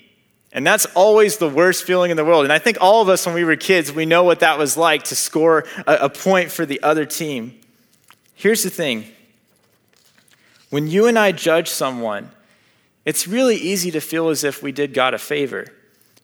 And 0.53 0.65
that's 0.65 0.85
always 0.93 1.37
the 1.37 1.49
worst 1.49 1.83
feeling 1.83 2.11
in 2.11 2.17
the 2.17 2.23
world. 2.23 2.43
And 2.43 2.53
I 2.53 2.59
think 2.59 2.77
all 2.79 3.01
of 3.01 3.09
us, 3.09 3.25
when 3.25 3.33
we 3.33 3.43
were 3.43 3.55
kids, 3.55 3.91
we 3.91 4.05
know 4.05 4.23
what 4.23 4.41
that 4.41 4.57
was 4.59 4.77
like 4.77 5.03
to 5.05 5.15
score 5.15 5.65
a, 5.87 5.93
a 6.01 6.09
point 6.09 6.51
for 6.51 6.65
the 6.65 6.81
other 6.83 7.05
team. 7.05 7.59
Here's 8.35 8.63
the 8.63 8.69
thing 8.69 9.05
when 10.69 10.87
you 10.87 11.07
and 11.07 11.19
I 11.19 11.31
judge 11.31 11.69
someone, 11.69 12.31
it's 13.05 13.27
really 13.27 13.57
easy 13.57 13.91
to 13.91 13.99
feel 13.99 14.29
as 14.29 14.43
if 14.43 14.63
we 14.63 14.71
did 14.71 14.93
God 14.93 15.13
a 15.13 15.19
favor. 15.19 15.67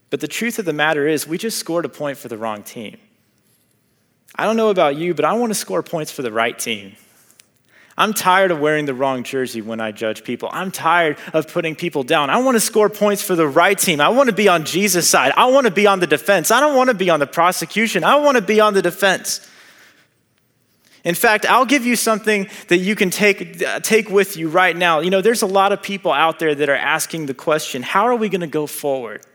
But 0.09 0.21
the 0.21 0.27
truth 0.27 0.57
of 0.59 0.65
the 0.65 0.73
matter 0.73 1.07
is, 1.07 1.27
we 1.27 1.37
just 1.37 1.59
scored 1.59 1.85
a 1.85 1.89
point 1.89 2.17
for 2.17 2.29
the 2.29 2.37
wrong 2.37 2.63
team. 2.63 2.97
I 4.35 4.45
don't 4.45 4.57
know 4.57 4.69
about 4.69 4.95
you, 4.95 5.13
but 5.13 5.25
I 5.25 5.33
want 5.33 5.51
to 5.51 5.55
score 5.55 5.83
points 5.83 6.11
for 6.11 6.21
the 6.21 6.31
right 6.31 6.57
team. 6.57 6.95
I'm 7.99 8.13
tired 8.13 8.51
of 8.51 8.61
wearing 8.61 8.85
the 8.85 8.93
wrong 8.93 9.23
jersey 9.23 9.61
when 9.61 9.81
I 9.81 9.91
judge 9.91 10.23
people. 10.23 10.47
I'm 10.53 10.71
tired 10.71 11.17
of 11.33 11.51
putting 11.51 11.75
people 11.75 12.03
down. 12.03 12.29
I 12.29 12.37
want 12.37 12.55
to 12.55 12.61
score 12.61 12.89
points 12.89 13.21
for 13.21 13.35
the 13.35 13.45
right 13.45 13.77
team. 13.77 13.99
I 13.99 14.07
want 14.07 14.29
to 14.29 14.35
be 14.35 14.47
on 14.47 14.63
Jesus' 14.63 15.09
side. 15.09 15.33
I 15.35 15.47
want 15.47 15.67
to 15.67 15.71
be 15.71 15.85
on 15.85 15.99
the 15.99 16.07
defense. 16.07 16.49
I 16.49 16.61
don't 16.61 16.77
want 16.77 16.89
to 16.89 16.93
be 16.93 17.09
on 17.09 17.19
the 17.19 17.27
prosecution. 17.27 18.05
I 18.05 18.15
want 18.15 18.37
to 18.37 18.41
be 18.41 18.61
on 18.61 18.73
the 18.73 18.81
defense. 18.81 19.45
In 21.03 21.13
fact, 21.13 21.45
I'll 21.45 21.65
give 21.65 21.85
you 21.85 21.97
something 21.97 22.49
that 22.69 22.77
you 22.77 22.95
can 22.95 23.09
take, 23.09 23.61
uh, 23.61 23.81
take 23.81 24.09
with 24.09 24.37
you 24.37 24.47
right 24.47 24.75
now. 24.75 25.01
You 25.01 25.09
know, 25.09 25.21
there's 25.21 25.41
a 25.41 25.47
lot 25.47 25.73
of 25.73 25.83
people 25.83 26.13
out 26.13 26.39
there 26.39 26.55
that 26.55 26.69
are 26.69 26.75
asking 26.75 27.25
the 27.25 27.33
question 27.33 27.83
how 27.83 28.07
are 28.07 28.15
we 28.15 28.29
going 28.29 28.41
to 28.41 28.47
go 28.47 28.65
forward? 28.65 29.25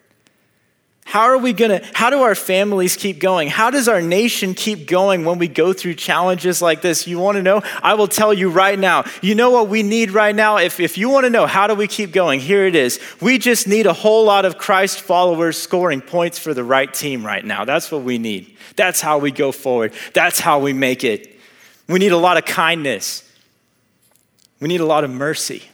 How 1.05 1.25
are 1.25 1.39
we 1.39 1.53
gonna, 1.53 1.81
how 1.93 2.11
do 2.11 2.23
our 2.23 2.35
families 2.35 2.97
keep 2.97 3.21
going? 3.21 3.49
How 3.49 3.71
does 3.71 3.89
our 3.89 4.01
nation 4.01 4.55
keep 4.55 4.89
going 4.89 5.25
when 5.25 5.39
we 5.39 5.49
go 5.49 5.73
through 5.73 5.95
challenges 5.95 6.63
like 6.63 6.81
this? 6.81 7.07
You 7.07 7.19
wanna 7.19 7.43
know? 7.43 7.63
I 7.83 7.95
will 7.95 8.09
tell 8.09 8.33
you 8.33 8.49
right 8.49 8.79
now. 8.79 9.05
You 9.23 9.35
know 9.35 9.51
what 9.51 9.69
we 9.69 9.83
need 9.83 10.11
right 10.11 10.35
now? 10.35 10.57
If, 10.57 10.81
if 10.81 10.99
you 10.99 11.11
wanna 11.11 11.31
know 11.31 11.47
how 11.47 11.67
do 11.67 11.75
we 11.75 11.87
keep 11.87 12.11
going, 12.11 12.41
here 12.41 12.67
it 12.67 12.75
is. 12.75 12.99
We 13.21 13.39
just 13.39 13.69
need 13.69 13.87
a 13.87 13.93
whole 13.93 14.25
lot 14.25 14.45
of 14.45 14.59
Christ 14.59 15.03
followers 15.03 15.59
scoring 15.59 16.01
points 16.01 16.39
for 16.39 16.55
the 16.55 16.65
right 16.65 16.93
team 16.93 17.25
right 17.25 17.45
now. 17.45 17.65
That's 17.65 17.93
what 17.93 18.03
we 18.03 18.19
need. 18.19 18.57
That's 18.75 19.01
how 19.01 19.19
we 19.19 19.31
go 19.31 19.53
forward. 19.53 19.93
That's 20.15 20.41
how 20.41 20.59
we 20.59 20.73
make 20.73 21.05
it. 21.05 21.39
We 21.87 21.99
need 21.99 22.13
a 22.13 22.19
lot 22.19 22.39
of 22.39 22.47
kindness. 22.47 23.31
We 24.59 24.69
need 24.69 24.81
a 24.81 24.87
lot 24.87 25.05
of 25.05 25.11
mercy. 25.11 25.65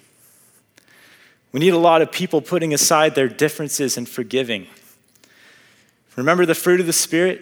We 1.53 1.61
need 1.61 1.73
a 1.73 1.79
lot 1.79 2.03
of 2.03 2.13
people 2.13 2.41
putting 2.41 2.75
aside 2.75 3.15
their 3.15 3.29
differences 3.29 3.97
and 3.97 4.09
forgiving. 4.09 4.67
Remember 6.21 6.45
the 6.45 6.55
fruit 6.55 6.81
of 6.81 6.87
the 6.87 6.93
Spirit? 6.93 7.41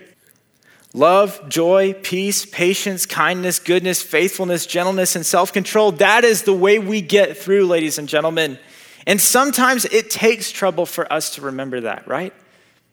Love, 0.94 1.48
joy, 1.48 1.94
peace, 1.94 2.46
patience, 2.46 3.06
kindness, 3.06 3.58
goodness, 3.58 4.00
faithfulness, 4.00 4.66
gentleness, 4.66 5.16
and 5.16 5.26
self 5.26 5.52
control. 5.52 5.90
That 5.92 6.24
is 6.24 6.44
the 6.44 6.54
way 6.54 6.78
we 6.78 7.00
get 7.00 7.36
through, 7.36 7.66
ladies 7.66 7.98
and 7.98 8.08
gentlemen. 8.08 8.56
And 9.04 9.20
sometimes 9.20 9.84
it 9.84 10.10
takes 10.10 10.52
trouble 10.52 10.86
for 10.86 11.12
us 11.12 11.34
to 11.34 11.40
remember 11.42 11.80
that, 11.80 12.06
right? 12.06 12.32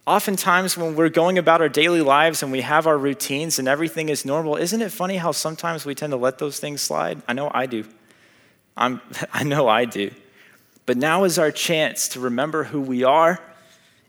Oftentimes, 0.07 0.75
when 0.75 0.95
we're 0.95 1.09
going 1.09 1.37
about 1.37 1.61
our 1.61 1.69
daily 1.69 2.01
lives 2.01 2.41
and 2.41 2.51
we 2.51 2.61
have 2.61 2.87
our 2.87 2.97
routines 2.97 3.59
and 3.59 3.67
everything 3.67 4.09
is 4.09 4.25
normal, 4.25 4.55
isn't 4.55 4.81
it 4.81 4.91
funny 4.91 5.17
how 5.17 5.31
sometimes 5.31 5.85
we 5.85 5.93
tend 5.93 6.11
to 6.11 6.17
let 6.17 6.39
those 6.39 6.59
things 6.59 6.81
slide? 6.81 7.21
I 7.27 7.33
know 7.33 7.51
I 7.53 7.67
do. 7.67 7.85
I'm, 8.75 9.01
I 9.33 9.43
know 9.43 9.67
I 9.67 9.85
do. 9.85 10.09
But 10.87 10.97
now 10.97 11.25
is 11.25 11.37
our 11.37 11.51
chance 11.51 12.07
to 12.09 12.19
remember 12.19 12.63
who 12.63 12.81
we 12.81 13.03
are 13.03 13.39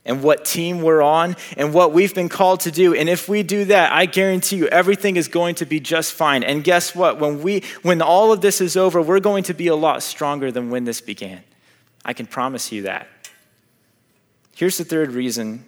and 0.07 0.23
what 0.23 0.45
team 0.47 0.81
we're 0.81 1.03
on 1.03 1.37
and 1.59 1.75
what 1.75 1.93
we've 1.93 2.15
been 2.15 2.31
called 2.31 2.61
to 2.61 2.71
do. 2.71 2.95
And 2.95 3.09
if 3.09 3.29
we 3.29 3.43
do 3.43 3.67
that, 3.67 3.93
I 3.93 4.07
guarantee 4.07 4.57
you 4.57 4.69
everything 4.69 5.17
is 5.17 5.29
going 5.29 5.57
to 5.57 5.67
be 5.67 5.81
just 5.81 6.13
fine. 6.13 6.43
And 6.43 6.65
guess 6.65 6.95
what? 6.95 7.21
When 7.21 7.43
we 7.43 7.63
when 7.83 8.01
all 8.01 8.33
of 8.33 8.41
this 8.41 8.61
is 8.63 8.77
over, 8.77 9.03
we're 9.03 9.21
going 9.21 9.45
to 9.45 9.55
be 9.55 9.67
a 9.67 9.77
lot 9.77 10.03
stronger 10.03 10.51
than 10.51 10.71
when 10.71 10.85
this 10.85 11.03
began. 11.03 11.43
I 12.05 12.15
can 12.15 12.27
promise 12.27 12.73
you 12.73 12.83
that. 12.83 13.09
Here's 14.55 14.79
the 14.79 14.85
third 14.85 15.13
reason 15.13 15.67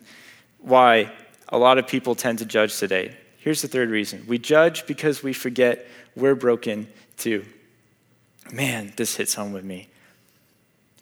why 0.60 1.12
a 1.48 1.58
lot 1.58 1.78
of 1.78 1.86
people 1.86 2.14
tend 2.14 2.38
to 2.38 2.46
judge 2.46 2.78
today. 2.78 3.16
Here's 3.38 3.60
the 3.60 3.68
third 3.68 3.90
reason. 3.90 4.24
We 4.26 4.38
judge 4.38 4.86
because 4.86 5.22
we 5.22 5.32
forget 5.32 5.86
we're 6.14 6.34
broken 6.34 6.88
too. 7.16 7.44
Man, 8.52 8.92
this 8.96 9.16
hits 9.16 9.34
home 9.34 9.52
with 9.52 9.64
me. 9.64 9.88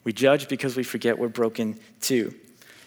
We 0.05 0.12
judge 0.12 0.49
because 0.49 0.77
we 0.77 0.85
forget 0.85 1.18
we're 1.18 1.29
broken 1.29 1.79
too. 2.01 2.35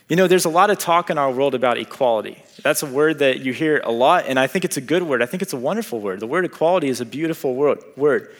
You 0.09 0.15
know, 0.15 0.25
there's 0.25 0.45
a 0.45 0.49
lot 0.49 0.71
of 0.71 0.79
talk 0.79 1.11
in 1.11 1.19
our 1.19 1.31
world 1.31 1.53
about 1.53 1.77
equality. 1.77 2.41
That's 2.63 2.81
a 2.81 2.87
word 2.87 3.19
that 3.19 3.41
you 3.41 3.53
hear 3.53 3.79
a 3.83 3.91
lot, 3.91 4.25
and 4.27 4.39
I 4.39 4.47
think 4.47 4.65
it's 4.65 4.75
a 4.75 4.81
good 4.81 5.03
word. 5.03 5.21
I 5.21 5.27
think 5.27 5.43
it's 5.43 5.53
a 5.53 5.57
wonderful 5.57 5.99
word. 5.99 6.19
The 6.19 6.27
word 6.27 6.45
equality 6.45 6.89
is 6.89 6.99
a 6.99 7.05
beautiful 7.05 7.53
word. 7.53 8.35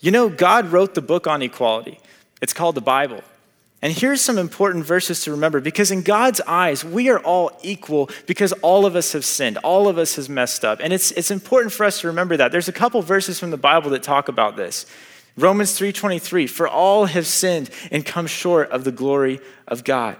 You 0.00 0.10
know, 0.10 0.28
God 0.28 0.70
wrote 0.70 0.94
the 0.94 1.00
book 1.00 1.26
on 1.26 1.40
equality, 1.40 1.98
it's 2.42 2.52
called 2.52 2.74
the 2.74 2.82
Bible. 2.82 3.22
And 3.80 3.92
here's 3.92 4.20
some 4.22 4.38
important 4.38 4.84
verses 4.86 5.24
to 5.24 5.30
remember 5.30 5.60
because 5.60 5.90
in 5.90 6.02
God's 6.02 6.40
eyes, 6.46 6.82
we 6.82 7.10
are 7.10 7.18
all 7.18 7.58
equal 7.62 8.08
because 8.26 8.52
all 8.62 8.86
of 8.86 8.96
us 8.96 9.12
have 9.12 9.26
sinned. 9.26 9.58
All 9.58 9.88
of 9.88 9.98
us 9.98 10.16
has 10.16 10.26
messed 10.26 10.64
up. 10.64 10.80
And 10.82 10.90
it's, 10.90 11.10
it's 11.12 11.30
important 11.30 11.70
for 11.70 11.84
us 11.84 12.00
to 12.00 12.06
remember 12.06 12.34
that. 12.38 12.50
There's 12.50 12.68
a 12.68 12.72
couple 12.72 13.02
verses 13.02 13.38
from 13.38 13.50
the 13.50 13.58
Bible 13.58 13.90
that 13.90 14.02
talk 14.02 14.28
about 14.28 14.56
this. 14.56 14.86
Romans 15.36 15.78
3:23, 15.78 16.48
for 16.48 16.66
all 16.66 17.06
have 17.06 17.26
sinned 17.26 17.68
and 17.90 18.06
come 18.06 18.26
short 18.26 18.70
of 18.70 18.84
the 18.84 18.92
glory 18.92 19.38
of 19.68 19.84
God. 19.84 20.16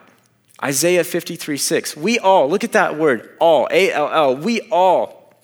Isaiah 0.64 1.05
53 1.05 1.57
6. 1.57 1.96
We 1.96 2.18
all, 2.18 2.48
look 2.48 2.64
at 2.64 2.72
that 2.72 2.98
word, 2.98 3.37
all, 3.38 3.68
A 3.70 3.92
L 3.92 4.11
L, 4.11 4.37
we 4.37 4.62
all, 4.70 5.35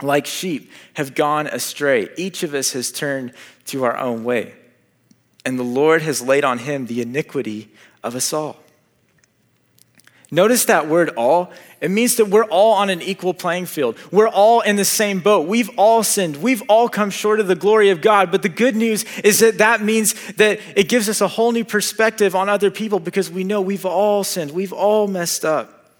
like 0.00 0.26
sheep, 0.26 0.70
have 0.94 1.14
gone 1.14 1.46
astray. 1.48 2.08
Each 2.16 2.42
of 2.42 2.54
us 2.54 2.72
has 2.72 2.92
turned 2.92 3.32
to 3.66 3.84
our 3.84 3.96
own 3.96 4.22
way. 4.22 4.54
And 5.44 5.58
the 5.58 5.64
Lord 5.64 6.02
has 6.02 6.22
laid 6.22 6.44
on 6.44 6.58
him 6.58 6.86
the 6.86 7.00
iniquity 7.00 7.70
of 8.04 8.14
us 8.14 8.32
all. 8.32 8.56
Notice 10.30 10.66
that 10.66 10.88
word 10.88 11.10
all. 11.16 11.50
It 11.80 11.92
means 11.92 12.16
that 12.16 12.26
we're 12.26 12.44
all 12.44 12.74
on 12.74 12.90
an 12.90 13.00
equal 13.00 13.32
playing 13.32 13.66
field. 13.66 13.96
We're 14.10 14.28
all 14.28 14.62
in 14.62 14.76
the 14.76 14.84
same 14.84 15.20
boat. 15.20 15.46
We've 15.46 15.70
all 15.76 16.02
sinned. 16.02 16.38
We've 16.38 16.62
all 16.68 16.88
come 16.88 17.10
short 17.10 17.38
of 17.38 17.46
the 17.46 17.54
glory 17.54 17.90
of 17.90 18.00
God. 18.00 18.32
But 18.32 18.42
the 18.42 18.48
good 18.48 18.74
news 18.74 19.04
is 19.18 19.38
that 19.40 19.58
that 19.58 19.80
means 19.80 20.14
that 20.32 20.58
it 20.74 20.88
gives 20.88 21.08
us 21.08 21.20
a 21.20 21.28
whole 21.28 21.52
new 21.52 21.64
perspective 21.64 22.34
on 22.34 22.48
other 22.48 22.70
people 22.70 22.98
because 22.98 23.30
we 23.30 23.44
know 23.44 23.60
we've 23.60 23.86
all 23.86 24.24
sinned. 24.24 24.50
We've 24.50 24.72
all 24.72 25.06
messed 25.06 25.44
up. 25.44 25.92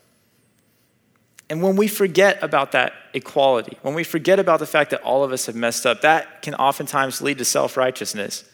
And 1.51 1.63
when 1.63 1.77
we 1.77 1.89
forget 1.89 2.43
about 2.43 2.73
that 2.73 2.93
equality, 3.15 3.79
when 3.83 3.95
we 3.95 4.05
forget 4.05 4.39
about 4.39 4.59
the 4.59 4.67
fact 4.67 4.91
that 4.91 5.01
all 5.03 5.25
of 5.25 5.33
us 5.33 5.47
have 5.47 5.55
messed 5.55 5.87
up, 5.87 6.03
that 6.03 6.43
can 6.43 6.55
oftentimes 6.57 7.23
lead 7.23 7.39
to 7.39 7.45
self 7.45 7.77
righteousness. 7.77 8.45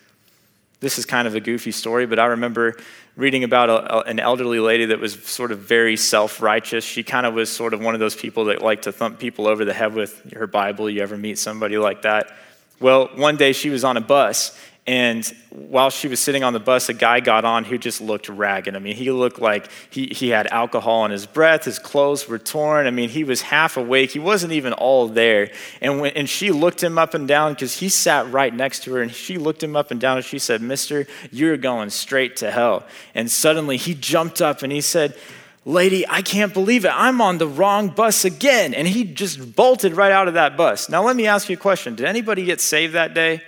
This 0.80 0.98
is 0.98 1.06
kind 1.06 1.26
of 1.26 1.34
a 1.34 1.40
goofy 1.40 1.70
story, 1.70 2.06
but 2.06 2.18
I 2.18 2.26
remember 2.26 2.76
reading 3.16 3.44
about 3.44 3.70
a, 3.70 3.96
a, 3.96 4.00
an 4.02 4.18
elderly 4.18 4.58
lady 4.58 4.86
that 4.86 5.00
was 5.00 5.14
sort 5.24 5.52
of 5.52 5.60
very 5.60 5.96
self 5.96 6.42
righteous. 6.42 6.84
She 6.84 7.02
kind 7.02 7.26
of 7.26 7.34
was 7.34 7.50
sort 7.50 7.74
of 7.74 7.80
one 7.80 7.94
of 7.94 8.00
those 8.00 8.16
people 8.16 8.46
that 8.46 8.62
like 8.62 8.82
to 8.82 8.92
thump 8.92 9.18
people 9.18 9.46
over 9.46 9.64
the 9.64 9.74
head 9.74 9.94
with 9.94 10.32
her 10.32 10.46
Bible. 10.46 10.90
You 10.90 11.02
ever 11.02 11.16
meet 11.16 11.38
somebody 11.38 11.78
like 11.78 12.02
that? 12.02 12.34
Well, 12.80 13.08
one 13.14 13.36
day 13.36 13.52
she 13.52 13.70
was 13.70 13.84
on 13.84 13.96
a 13.96 14.00
bus 14.00 14.58
and 14.86 15.24
while 15.48 15.88
she 15.88 16.08
was 16.08 16.20
sitting 16.20 16.44
on 16.44 16.52
the 16.52 16.60
bus, 16.60 16.90
a 16.90 16.94
guy 16.94 17.20
got 17.20 17.46
on 17.46 17.64
who 17.64 17.78
just 17.78 18.02
looked 18.02 18.28
ragged. 18.28 18.76
I 18.76 18.78
mean, 18.80 18.94
he 18.94 19.10
looked 19.10 19.40
like 19.40 19.70
he, 19.88 20.08
he 20.08 20.28
had 20.28 20.46
alcohol 20.48 21.06
in 21.06 21.10
his 21.10 21.24
breath. 21.24 21.64
His 21.64 21.78
clothes 21.78 22.28
were 22.28 22.38
torn. 22.38 22.86
I 22.86 22.90
mean, 22.90 23.08
he 23.08 23.24
was 23.24 23.40
half 23.40 23.78
awake. 23.78 24.10
He 24.10 24.18
wasn't 24.18 24.52
even 24.52 24.74
all 24.74 25.08
there. 25.08 25.50
And, 25.80 26.00
when, 26.00 26.12
and 26.12 26.28
she 26.28 26.50
looked 26.50 26.82
him 26.82 26.98
up 26.98 27.14
and 27.14 27.26
down 27.26 27.54
because 27.54 27.78
he 27.78 27.88
sat 27.88 28.30
right 28.30 28.52
next 28.52 28.82
to 28.84 28.92
her. 28.92 29.00
And 29.00 29.10
she 29.10 29.38
looked 29.38 29.62
him 29.62 29.74
up 29.74 29.90
and 29.90 29.98
down 29.98 30.18
and 30.18 30.26
she 30.26 30.38
said, 30.38 30.60
Mister, 30.60 31.06
you're 31.30 31.56
going 31.56 31.88
straight 31.88 32.36
to 32.36 32.50
hell. 32.50 32.84
And 33.14 33.30
suddenly 33.30 33.78
he 33.78 33.94
jumped 33.94 34.42
up 34.42 34.62
and 34.62 34.70
he 34.70 34.82
said, 34.82 35.16
Lady, 35.64 36.06
I 36.06 36.20
can't 36.20 36.52
believe 36.52 36.84
it. 36.84 36.92
I'm 36.94 37.22
on 37.22 37.38
the 37.38 37.48
wrong 37.48 37.88
bus 37.88 38.26
again. 38.26 38.74
And 38.74 38.86
he 38.86 39.04
just 39.04 39.56
bolted 39.56 39.96
right 39.96 40.12
out 40.12 40.28
of 40.28 40.34
that 40.34 40.58
bus. 40.58 40.90
Now, 40.90 41.02
let 41.02 41.16
me 41.16 41.26
ask 41.26 41.48
you 41.48 41.56
a 41.56 41.58
question 41.58 41.94
Did 41.94 42.04
anybody 42.04 42.44
get 42.44 42.60
saved 42.60 42.92
that 42.92 43.14
day? 43.14 43.40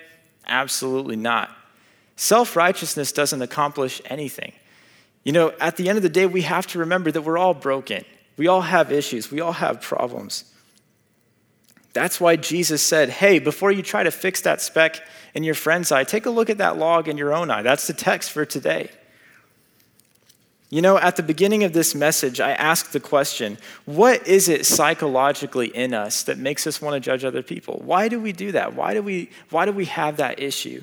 Absolutely 0.46 1.16
not. 1.16 1.50
Self 2.16 2.56
righteousness 2.56 3.12
doesn't 3.12 3.42
accomplish 3.42 4.00
anything. 4.06 4.52
You 5.24 5.32
know, 5.32 5.52
at 5.60 5.76
the 5.76 5.88
end 5.88 5.96
of 5.96 6.02
the 6.02 6.08
day, 6.08 6.26
we 6.26 6.42
have 6.42 6.66
to 6.68 6.78
remember 6.78 7.10
that 7.10 7.22
we're 7.22 7.38
all 7.38 7.54
broken. 7.54 8.04
We 8.36 8.46
all 8.46 8.60
have 8.60 8.92
issues, 8.92 9.30
we 9.30 9.40
all 9.40 9.52
have 9.52 9.80
problems. 9.80 10.44
That's 11.92 12.20
why 12.20 12.36
Jesus 12.36 12.82
said, 12.82 13.08
hey, 13.08 13.38
before 13.38 13.72
you 13.72 13.82
try 13.82 14.02
to 14.02 14.10
fix 14.10 14.42
that 14.42 14.60
speck 14.60 15.00
in 15.34 15.44
your 15.44 15.54
friend's 15.54 15.90
eye, 15.90 16.04
take 16.04 16.26
a 16.26 16.30
look 16.30 16.50
at 16.50 16.58
that 16.58 16.76
log 16.76 17.08
in 17.08 17.16
your 17.16 17.32
own 17.32 17.50
eye. 17.50 17.62
That's 17.62 17.86
the 17.86 17.94
text 17.94 18.32
for 18.32 18.44
today. 18.44 18.90
You 20.68 20.82
know, 20.82 20.98
at 20.98 21.14
the 21.14 21.22
beginning 21.22 21.62
of 21.62 21.72
this 21.72 21.94
message, 21.94 22.40
I 22.40 22.50
asked 22.52 22.92
the 22.92 23.00
question 23.00 23.58
what 23.84 24.26
is 24.26 24.48
it 24.48 24.66
psychologically 24.66 25.68
in 25.68 25.94
us 25.94 26.24
that 26.24 26.38
makes 26.38 26.66
us 26.66 26.82
want 26.82 26.94
to 26.94 27.00
judge 27.00 27.24
other 27.24 27.42
people? 27.42 27.80
Why 27.84 28.08
do 28.08 28.18
we 28.18 28.32
do 28.32 28.52
that? 28.52 28.74
Why 28.74 28.92
do 28.92 29.02
we, 29.02 29.30
why 29.50 29.64
do 29.64 29.72
we 29.72 29.84
have 29.84 30.16
that 30.16 30.40
issue? 30.40 30.82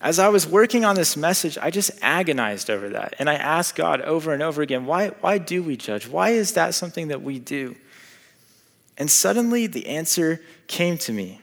As 0.00 0.18
I 0.18 0.28
was 0.28 0.46
working 0.46 0.84
on 0.84 0.96
this 0.96 1.16
message, 1.16 1.58
I 1.58 1.70
just 1.70 1.92
agonized 2.00 2.70
over 2.70 2.88
that. 2.88 3.14
And 3.18 3.28
I 3.30 3.34
asked 3.34 3.76
God 3.76 4.00
over 4.00 4.32
and 4.32 4.42
over 4.42 4.62
again, 4.62 4.86
why, 4.86 5.08
why 5.20 5.38
do 5.38 5.62
we 5.62 5.76
judge? 5.76 6.08
Why 6.08 6.30
is 6.30 6.54
that 6.54 6.74
something 6.74 7.08
that 7.08 7.22
we 7.22 7.38
do? 7.38 7.76
And 8.98 9.10
suddenly 9.10 9.66
the 9.66 9.86
answer 9.86 10.40
came 10.66 10.98
to 10.98 11.12
me. 11.12 11.41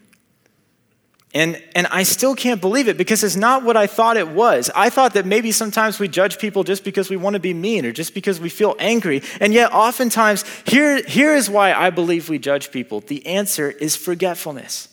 And, 1.34 1.62
and 1.76 1.86
I 1.88 2.04
still 2.04 2.34
can't 2.34 2.60
believe 2.60 2.88
it 2.88 2.98
because 2.98 3.24
it's 3.24 3.36
not 3.36 3.64
what 3.64 3.78
I 3.78 3.86
thought 3.86 4.18
it 4.18 4.30
was. 4.30 4.72
I 4.76 4.90
thought 4.90 5.14
that 5.14 5.28
maybe 5.28 5.52
sometimes 5.52 6.00
we 6.00 6.08
judge 6.08 6.40
people 6.40 6.64
just 6.64 6.84
because 6.84 7.10
we 7.10 7.18
want 7.18 7.36
to 7.36 7.40
be 7.40 7.54
mean 7.54 7.86
or 7.86 7.92
just 7.92 8.16
because 8.16 8.40
we 8.40 8.50
feel 8.50 8.76
angry. 8.80 9.22
And 9.40 9.54
yet, 9.54 9.72
oftentimes, 9.72 10.44
here, 10.66 11.04
here 11.04 11.36
is 11.36 11.48
why 11.48 11.74
I 11.74 11.92
believe 11.92 12.30
we 12.30 12.40
judge 12.40 12.72
people 12.72 13.02
the 13.02 13.26
answer 13.28 13.70
is 13.70 13.96
forgetfulness. 13.96 14.88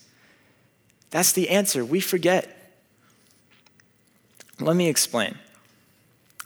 That's 1.09 1.31
the 1.31 1.49
answer. 1.49 1.83
We 1.83 2.01
forget. 2.01 2.53
Let 4.59 4.75
me 4.75 4.89
explain. 4.89 5.35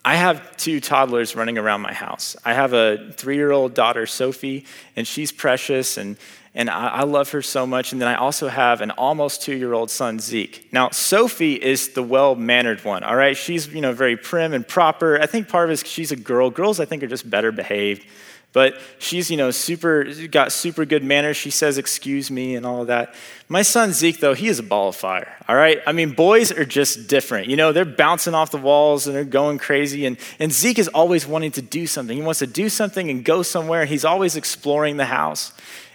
I 0.03 0.15
have 0.15 0.57
two 0.57 0.79
toddlers 0.79 1.35
running 1.35 1.57
around 1.57 1.81
my 1.81 1.93
house. 1.93 2.35
I 2.45 2.53
have 2.53 2.73
a 2.73 3.11
three 3.13 3.35
year 3.35 3.51
old 3.51 3.73
daughter, 3.73 4.05
Sophie, 4.05 4.65
and 4.95 5.05
she's 5.05 5.31
precious 5.31 5.97
and 5.97 6.17
and 6.53 6.69
I, 6.69 6.87
I, 6.87 7.03
love 7.03 7.31
her 7.31 7.41
so 7.41 7.65
much. 7.65 7.93
And 7.93 8.01
then 8.01 8.09
I 8.09 8.15
also 8.15 8.49
have 8.49 8.81
an 8.81 8.91
almost 8.91 9.41
two 9.41 9.55
year 9.55 9.73
old 9.73 9.89
son, 9.89 10.19
Zeke. 10.19 10.67
Now, 10.73 10.89
Sophie 10.89 11.53
is 11.53 11.89
the 11.89 12.03
well 12.03 12.35
mannered 12.35 12.83
one, 12.83 13.03
all 13.03 13.15
right? 13.15 13.37
She's, 13.37 13.67
you 13.67 13.81
know, 13.81 13.93
very 13.93 14.17
prim 14.17 14.53
and 14.53 14.67
proper. 14.67 15.19
I 15.19 15.27
think 15.27 15.47
part 15.47 15.65
of 15.65 15.71
it 15.71 15.73
is 15.73 15.89
she's 15.89 16.11
a 16.11 16.17
girl. 16.17 16.49
Girls, 16.49 16.79
I 16.79 16.85
think, 16.85 17.03
are 17.03 17.07
just 17.07 17.29
better 17.29 17.51
behaved. 17.51 18.05
But 18.53 18.77
she's, 18.99 19.31
you 19.31 19.37
know, 19.37 19.49
super, 19.51 20.03
got 20.27 20.51
super 20.51 20.83
good 20.83 21.05
manners. 21.05 21.37
She 21.37 21.51
says, 21.51 21.77
excuse 21.77 22.29
me, 22.29 22.55
and 22.55 22.65
all 22.65 22.81
of 22.81 22.87
that. 22.87 23.15
My 23.47 23.61
son 23.61 23.93
Zeke, 23.93 24.19
though, 24.19 24.33
he 24.33 24.49
is 24.49 24.59
a 24.59 24.63
ball 24.63 24.89
of 24.89 24.95
fire, 24.97 25.33
all 25.47 25.55
right? 25.55 25.79
I 25.87 25.93
mean, 25.93 26.11
boys 26.11 26.51
are 26.51 26.65
just 26.65 27.07
different. 27.07 27.47
You 27.47 27.55
know, 27.55 27.71
they're 27.71 27.85
bouncing 27.85 28.33
off 28.33 28.51
the 28.51 28.57
walls 28.57 29.07
and 29.07 29.15
they're 29.15 29.23
going 29.23 29.57
crazy. 29.57 30.05
And, 30.05 30.17
and 30.37 30.51
Zeke 30.51 30.79
is 30.79 30.89
always 30.89 31.25
wanting 31.25 31.51
to 31.51 31.61
do 31.61 31.87
something. 31.87 32.15
He 32.15 32.21
wants 32.21 32.39
to 32.39 32.47
do 32.47 32.67
something 32.67 33.09
and 33.09 33.23
go 33.23 33.41
somewhere, 33.41 33.81
and 33.81 33.89
he's 33.89 34.03
always 34.03 34.35
exploring 34.35 34.97
the 34.97 35.05
house. 35.05 35.53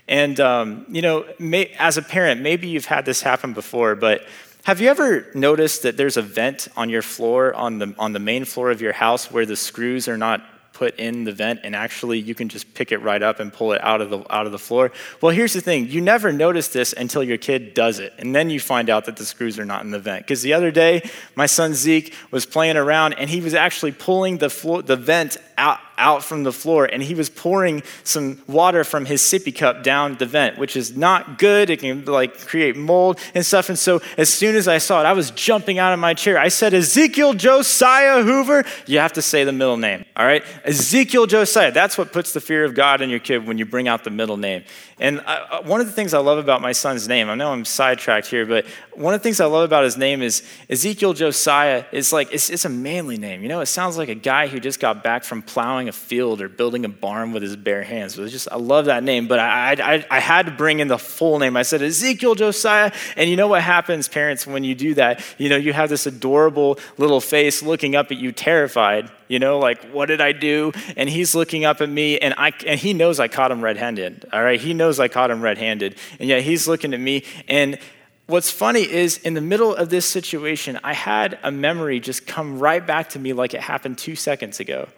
And, 0.09 0.39
um, 0.39 0.87
you 0.89 1.03
know, 1.03 1.27
may, 1.39 1.73
as 1.79 1.97
a 1.97 2.03
parent, 2.03 2.41
maybe 2.41 2.69
you've 2.69 2.87
had 2.87 3.05
this 3.05 3.23
happen 3.23 3.53
before, 3.53 3.95
but 3.95 4.27
have 4.65 4.81
you 4.81 4.89
ever 4.89 5.27
noticed 5.35 5.83
that 5.83 5.97
there's 5.97 6.17
a 6.17 6.23
vent 6.23 6.69
on 6.77 6.91
your 6.91 7.03
floor, 7.03 7.55
on 7.55 7.79
the, 7.79 7.95
on 7.99 8.13
the 8.13 8.19
main 8.19 8.45
floor 8.45 8.71
of 8.71 8.81
your 8.81 8.93
house, 8.93 9.31
where 9.31 9.47
the 9.47 9.57
screws 9.57 10.09
are 10.09 10.17
not 10.19 10.43
put 10.77 10.95
in 10.99 11.25
the 11.25 11.33
vent 11.33 11.61
and 11.65 11.75
actually 11.75 12.19
you 12.19 12.35
can 12.35 12.51
just 12.51 12.75
pick 12.75 12.93
it 12.93 12.99
right 12.99 13.23
up 13.23 13.41
and 13.41 13.51
pull 13.51 13.73
it 13.73 13.83
out 13.83 14.03
of 14.03 14.11
the 14.11 14.19
out 14.31 14.45
of 14.45 14.53
the 14.53 14.59
floor. 14.59 14.93
Well, 15.23 15.35
here's 15.35 15.55
the 15.55 15.63
thing. 15.63 15.89
You 15.89 16.03
never 16.03 16.33
notice 16.33 16.69
this 16.69 16.93
until 16.93 17.23
your 17.23 17.39
kid 17.39 17.73
does 17.73 17.99
it. 17.99 18.13
And 18.19 18.35
then 18.35 18.51
you 18.51 18.61
find 18.61 18.91
out 18.91 19.07
that 19.07 19.17
the 19.17 19.25
screws 19.25 19.59
are 19.59 19.65
not 19.65 19.85
in 19.85 19.91
the 19.91 19.99
vent. 19.99 20.27
Cuz 20.27 20.43
the 20.43 20.53
other 20.53 20.71
day, 20.71 21.09
my 21.35 21.47
son 21.47 21.73
Zeke 21.73 22.13
was 22.31 22.45
playing 22.45 22.77
around 22.77 23.15
and 23.15 23.31
he 23.31 23.41
was 23.41 23.55
actually 23.55 23.93
pulling 23.93 24.37
the 24.37 24.51
floor, 24.51 24.83
the 24.83 24.97
vent 24.97 25.39
out 25.59 25.81
out 25.99 26.23
from 26.23 26.43
the 26.43 26.53
floor 26.53 26.85
and 26.85 27.03
he 27.03 27.15
was 27.15 27.31
pouring 27.31 27.83
some 28.05 28.41
water 28.47 28.85
from 28.85 29.05
his 29.07 29.23
sippy 29.23 29.55
cup 29.55 29.83
down 29.83 30.17
the 30.17 30.27
vent, 30.27 30.59
which 30.59 30.77
is 30.77 30.97
not 30.97 31.39
good. 31.39 31.71
It 31.71 31.81
can 31.81 32.05
like 32.05 32.39
create 32.39 32.77
mold 32.77 33.19
and 33.35 33.45
stuff. 33.45 33.69
And 33.69 33.79
so 33.79 34.03
as 34.19 34.33
soon 34.33 34.57
as 34.57 34.69
I 34.69 34.79
saw 34.79 35.01
it, 35.01 35.05
I 35.05 35.13
was 35.13 35.31
jumping 35.31 35.79
out 35.79 35.93
of 35.93 35.99
my 35.99 36.15
chair. 36.15 36.39
I 36.39 36.49
said, 36.49 36.75
Ezekiel 36.75 37.35
Josiah 37.35 38.23
Hoover. 38.23 38.65
You 38.87 38.99
have 38.99 39.15
to 39.15 39.23
say 39.23 39.45
the 39.45 39.53
middle 39.53 39.77
name, 39.77 40.05
all 40.17 40.27
right? 40.27 40.45
Ezekiel 40.65 41.27
Josiah. 41.27 41.73
That's 41.73 41.97
what 41.97 42.13
puts 42.13 42.33
the 42.33 42.41
fear 42.41 42.65
of 42.65 42.75
God 42.75 43.01
in 43.01 43.11
your 43.11 43.21
kid 43.21 43.47
when 43.47 43.59
you 43.59 43.65
bring 43.65 43.89
out 43.89 44.05
the 44.05 44.11
middle 44.11 44.37
name. 44.37 44.65
And 44.99 45.21
I, 45.27 45.37
uh, 45.37 45.63
one 45.63 45.81
of 45.81 45.87
the 45.87 45.93
things 45.93 46.15
I 46.15 46.19
love 46.19 46.39
about 46.39 46.63
my 46.63 46.73
son's 46.73 47.07
name, 47.07 47.29
I 47.29 47.35
know 47.35 47.53
I'm 47.53 47.67
sidetracked 47.67 48.29
here, 48.29 48.47
but 48.47 48.65
one 48.95 49.13
of 49.13 49.21
the 49.21 49.23
things 49.23 49.41
I 49.41 49.47
love 49.47 49.65
about 49.65 49.85
his 49.85 49.99
name 49.99 50.23
is 50.23 50.43
Ezekiel 50.71 51.13
Josiah. 51.13 51.85
It's 51.93 52.13
like, 52.13 52.33
it's, 52.33 52.49
it's 52.49 52.65
a 52.65 52.71
manly 52.71 53.19
name. 53.19 53.43
You 53.43 53.49
know, 53.49 53.61
it 53.61 53.67
sounds 53.67 53.99
like 53.99 54.09
a 54.09 54.15
guy 54.15 54.47
who 54.47 54.59
just 54.59 54.81
got 54.81 55.05
back 55.05 55.23
from 55.23 55.43
plowing 55.47 55.89
a 55.89 55.93
field 55.93 56.41
or 56.41 56.49
building 56.49 56.85
a 56.85 56.89
barn 56.89 57.33
with 57.33 57.43
his 57.43 57.57
bare 57.57 57.83
hands. 57.83 58.17
Just, 58.17 58.49
I 58.51 58.57
love 58.57 58.87
that 58.87 59.03
name, 59.03 59.29
but 59.29 59.39
I, 59.39 59.73
I, 59.73 60.07
I 60.11 60.21
had 60.21 60.47
to 60.47 60.53
bring 60.53 60.81
in 60.81 60.89
the 60.89 60.99
full 60.99 61.39
name. 61.39 61.57
I 61.57 61.63
said, 61.63 61.83
Ezekiel 61.83 62.35
Josiah. 62.35 62.93
And 63.17 63.31
you 63.31 63.37
know 63.37 63.49
what 63.49 63.63
happens, 63.63 64.09
parents, 64.09 64.47
when 64.47 64.65
you 64.65 64.75
do 64.75 64.95
that? 64.95 65.25
You 65.39 65.49
know, 65.49 65.57
you 65.57 65.73
have 65.73 65.89
this 65.89 66.07
adorable 66.07 66.79
little 66.99 67.21
face 67.21 67.63
looking 67.63 67.97
up 67.97 68.11
at 68.11 68.19
you, 68.19 68.33
terrified 68.33 69.11
you 69.29 69.39
know, 69.39 69.59
like, 69.59 69.83
what 69.91 70.07
did 70.07 70.21
I 70.21 70.33
do? 70.33 70.73
And 70.97 71.09
he's 71.09 71.35
looking 71.35 71.65
up 71.65 71.81
at 71.81 71.89
me, 71.89 72.19
and, 72.19 72.35
I, 72.37 72.53
and 72.67 72.79
he 72.79 72.93
knows 72.93 73.19
I 73.19 73.29
caught 73.29 73.51
him 73.51 73.63
red 73.63 73.77
handed. 73.77 74.25
All 74.33 74.43
right. 74.43 74.61
He 74.61 74.75
knows 74.75 75.01
I 75.01 75.09
caught 75.09 75.31
him 75.31 75.43
red 75.43 75.59
handed. 75.59 75.97
And 76.19 76.29
yet 76.29 76.43
he's 76.43 76.69
looking 76.69 76.95
at 76.95 77.01
me. 77.01 77.25
And 77.49 77.79
what's 78.27 78.51
funny 78.51 78.83
is 78.83 79.19
in 79.19 79.35
the 79.35 79.41
middle 79.41 79.75
of 79.75 79.91
this 79.91 80.07
situation, 80.07 80.79
I 80.85 80.93
had 80.93 81.39
a 81.43 81.51
memory 81.51 82.01
just 82.01 82.27
come 82.27 82.59
right 82.59 82.85
back 82.85 83.11
to 83.11 83.19
me 83.19 83.33
like 83.33 83.55
it 83.55 83.61
happened 83.61 83.99
two 83.99 84.17
seconds 84.17 84.61
ago. 84.61 84.89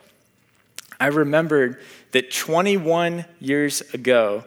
I 1.00 1.06
remembered 1.06 1.80
that 2.12 2.30
21 2.30 3.24
years 3.40 3.80
ago, 3.94 4.44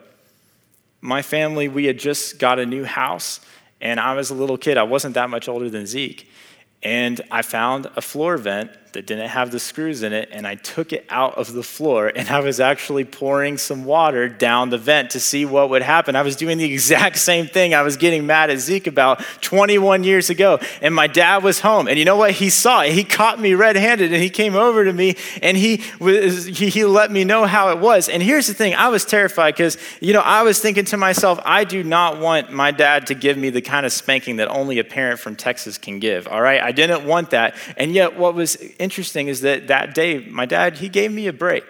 my 0.99 1.21
family, 1.21 1.67
we 1.67 1.85
had 1.85 1.97
just 1.97 2.39
got 2.39 2.59
a 2.59 2.65
new 2.65 2.83
house, 2.83 3.39
and 3.79 3.99
I 3.99 4.13
was 4.15 4.29
a 4.29 4.35
little 4.35 4.57
kid. 4.57 4.77
I 4.77 4.83
wasn't 4.83 5.15
that 5.15 5.29
much 5.29 5.47
older 5.47 5.69
than 5.69 5.85
Zeke. 5.85 6.29
And 6.83 7.21
I 7.31 7.41
found 7.41 7.87
a 7.95 8.01
floor 8.01 8.37
vent 8.37 8.71
that 8.93 9.05
didn't 9.05 9.29
have 9.29 9.51
the 9.51 9.59
screws 9.59 10.03
in 10.03 10.13
it, 10.13 10.29
and 10.31 10.45
I 10.45 10.55
took 10.55 10.91
it 10.91 11.05
out 11.09 11.35
of 11.35 11.53
the 11.53 11.63
floor, 11.63 12.11
and 12.13 12.27
I 12.29 12.39
was 12.39 12.59
actually 12.59 13.05
pouring 13.05 13.57
some 13.57 13.85
water 13.85 14.27
down 14.27 14.69
the 14.69 14.77
vent 14.77 15.11
to 15.11 15.19
see 15.19 15.45
what 15.45 15.69
would 15.69 15.81
happen. 15.81 16.15
I 16.15 16.21
was 16.21 16.35
doing 16.35 16.57
the 16.57 16.65
exact 16.73 17.17
same 17.17 17.47
thing 17.47 17.73
I 17.73 17.81
was 17.83 17.97
getting 17.97 18.25
mad 18.25 18.49
at 18.49 18.59
Zeke 18.59 18.87
about 18.87 19.21
21 19.41 20.03
years 20.03 20.29
ago, 20.29 20.59
and 20.81 20.93
my 20.93 21.07
dad 21.07 21.43
was 21.43 21.59
home, 21.59 21.87
and 21.87 21.97
you 21.97 22.05
know 22.05 22.17
what? 22.17 22.31
He 22.31 22.49
saw 22.49 22.81
it. 22.81 22.93
He 22.93 23.03
caught 23.03 23.39
me 23.39 23.53
red-handed, 23.53 24.11
and 24.11 24.21
he 24.21 24.29
came 24.29 24.55
over 24.55 24.83
to 24.83 24.93
me, 24.93 25.15
and 25.41 25.55
he 25.55 25.83
was, 25.99 26.45
he, 26.45 26.69
he 26.69 26.83
let 26.83 27.11
me 27.11 27.23
know 27.23 27.45
how 27.45 27.69
it 27.69 27.79
was. 27.79 28.09
And 28.09 28.21
here's 28.21 28.47
the 28.47 28.53
thing: 28.53 28.73
I 28.75 28.89
was 28.89 29.05
terrified 29.05 29.53
because 29.53 29.77
you 30.01 30.13
know 30.13 30.21
I 30.21 30.43
was 30.43 30.59
thinking 30.59 30.85
to 30.85 30.97
myself, 30.97 31.39
I 31.45 31.63
do 31.63 31.83
not 31.83 32.19
want 32.19 32.51
my 32.51 32.71
dad 32.71 33.07
to 33.07 33.15
give 33.15 33.37
me 33.37 33.49
the 33.49 33.61
kind 33.61 33.85
of 33.85 33.93
spanking 33.93 34.37
that 34.37 34.49
only 34.49 34.79
a 34.79 34.83
parent 34.83 35.19
from 35.19 35.35
Texas 35.35 35.77
can 35.77 35.99
give. 35.99 36.27
All 36.27 36.41
right, 36.41 36.61
I 36.61 36.71
didn't 36.71 37.05
want 37.05 37.31
that, 37.31 37.55
and 37.77 37.93
yet 37.93 38.17
what 38.17 38.35
was 38.35 38.57
interesting 38.81 39.27
is 39.27 39.41
that 39.41 39.67
that 39.67 39.93
day, 39.93 40.19
my 40.19 40.45
dad, 40.45 40.77
he 40.77 40.89
gave 40.89 41.11
me 41.11 41.27
a 41.27 41.33
break. 41.33 41.63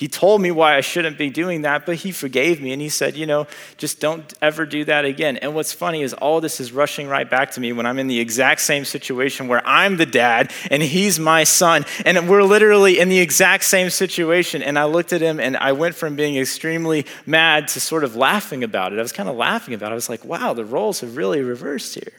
He 0.00 0.08
told 0.08 0.40
me 0.40 0.50
why 0.50 0.78
I 0.78 0.80
shouldn't 0.80 1.18
be 1.18 1.28
doing 1.28 1.60
that, 1.60 1.84
but 1.84 1.96
he 1.96 2.10
forgave 2.10 2.58
me 2.58 2.72
and 2.72 2.80
he 2.80 2.88
said, 2.88 3.18
you 3.18 3.26
know, 3.26 3.46
just 3.76 4.00
don't 4.00 4.32
ever 4.40 4.64
do 4.64 4.82
that 4.86 5.04
again. 5.04 5.36
And 5.36 5.54
what's 5.54 5.74
funny 5.74 6.00
is 6.00 6.14
all 6.14 6.40
this 6.40 6.58
is 6.58 6.72
rushing 6.72 7.06
right 7.06 7.28
back 7.28 7.50
to 7.50 7.60
me 7.60 7.74
when 7.74 7.84
I'm 7.84 7.98
in 7.98 8.06
the 8.06 8.18
exact 8.18 8.62
same 8.62 8.86
situation 8.86 9.46
where 9.46 9.60
I'm 9.62 9.98
the 9.98 10.06
dad 10.06 10.54
and 10.70 10.82
he's 10.82 11.20
my 11.20 11.44
son. 11.44 11.84
And 12.06 12.30
we're 12.30 12.42
literally 12.42 12.98
in 12.98 13.10
the 13.10 13.18
exact 13.18 13.64
same 13.64 13.90
situation. 13.90 14.62
And 14.62 14.78
I 14.78 14.86
looked 14.86 15.12
at 15.12 15.20
him 15.20 15.38
and 15.38 15.54
I 15.58 15.72
went 15.72 15.94
from 15.94 16.16
being 16.16 16.38
extremely 16.38 17.04
mad 17.26 17.68
to 17.68 17.80
sort 17.80 18.02
of 18.02 18.16
laughing 18.16 18.64
about 18.64 18.94
it. 18.94 18.98
I 18.98 19.02
was 19.02 19.12
kind 19.12 19.28
of 19.28 19.36
laughing 19.36 19.74
about 19.74 19.88
it. 19.88 19.92
I 19.92 19.96
was 19.96 20.08
like, 20.08 20.24
wow, 20.24 20.54
the 20.54 20.64
roles 20.64 21.00
have 21.00 21.18
really 21.18 21.42
reversed 21.42 21.96
here. 21.96 22.14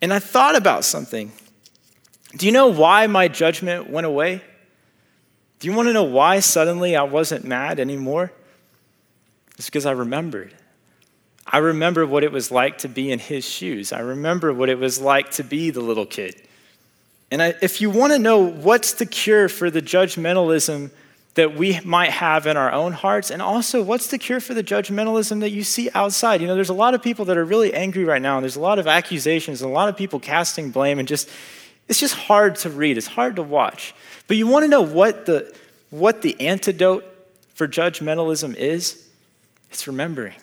And 0.00 0.14
I 0.14 0.18
thought 0.18 0.56
about 0.56 0.86
something. 0.86 1.30
Do 2.36 2.46
you 2.46 2.52
know 2.52 2.68
why 2.68 3.06
my 3.06 3.28
judgment 3.28 3.88
went 3.90 4.06
away? 4.06 4.42
Do 5.58 5.68
you 5.68 5.74
want 5.74 5.88
to 5.88 5.92
know 5.92 6.04
why 6.04 6.40
suddenly 6.40 6.94
I 6.94 7.02
wasn't 7.02 7.44
mad 7.44 7.80
anymore? 7.80 8.32
It's 9.56 9.66
because 9.66 9.86
I 9.86 9.92
remembered. 9.92 10.54
I 11.46 11.58
remember 11.58 12.06
what 12.06 12.22
it 12.22 12.30
was 12.30 12.50
like 12.50 12.78
to 12.78 12.88
be 12.88 13.10
in 13.10 13.18
his 13.18 13.48
shoes. 13.48 13.92
I 13.92 14.00
remember 14.00 14.52
what 14.52 14.68
it 14.68 14.78
was 14.78 15.00
like 15.00 15.30
to 15.32 15.42
be 15.42 15.70
the 15.70 15.80
little 15.80 16.06
kid. 16.06 16.40
And 17.30 17.42
I, 17.42 17.54
if 17.60 17.80
you 17.80 17.90
want 17.90 18.12
to 18.12 18.18
know 18.18 18.38
what's 18.38 18.92
the 18.92 19.06
cure 19.06 19.48
for 19.48 19.70
the 19.70 19.82
judgmentalism 19.82 20.90
that 21.34 21.54
we 21.56 21.80
might 21.84 22.10
have 22.10 22.46
in 22.46 22.56
our 22.56 22.72
own 22.72 22.92
hearts, 22.92 23.30
and 23.30 23.40
also 23.40 23.82
what's 23.82 24.08
the 24.08 24.18
cure 24.18 24.40
for 24.40 24.54
the 24.54 24.62
judgmentalism 24.62 25.40
that 25.40 25.50
you 25.50 25.62
see 25.62 25.88
outside? 25.94 26.40
You 26.40 26.46
know, 26.46 26.54
there's 26.54 26.68
a 26.68 26.74
lot 26.74 26.94
of 26.94 27.02
people 27.02 27.24
that 27.26 27.36
are 27.36 27.44
really 27.44 27.72
angry 27.74 28.04
right 28.04 28.20
now, 28.20 28.36
and 28.36 28.44
there's 28.44 28.56
a 28.56 28.60
lot 28.60 28.78
of 28.78 28.86
accusations, 28.86 29.62
and 29.62 29.70
a 29.70 29.74
lot 29.74 29.88
of 29.88 29.96
people 29.96 30.20
casting 30.20 30.70
blame, 30.70 30.98
and 30.98 31.06
just 31.06 31.28
it's 31.88 32.00
just 32.00 32.14
hard 32.14 32.56
to 32.56 32.70
read, 32.70 32.98
it's 32.98 33.06
hard 33.06 33.36
to 33.36 33.42
watch. 33.42 33.94
But 34.26 34.36
you 34.36 34.46
want 34.46 34.64
to 34.64 34.68
know 34.68 34.82
what 34.82 35.26
the, 35.26 35.54
what 35.90 36.22
the 36.22 36.38
antidote 36.40 37.04
for 37.54 37.66
judgmentalism 37.66 38.54
is? 38.54 39.08
It's 39.70 39.86
remembering. 39.86 40.34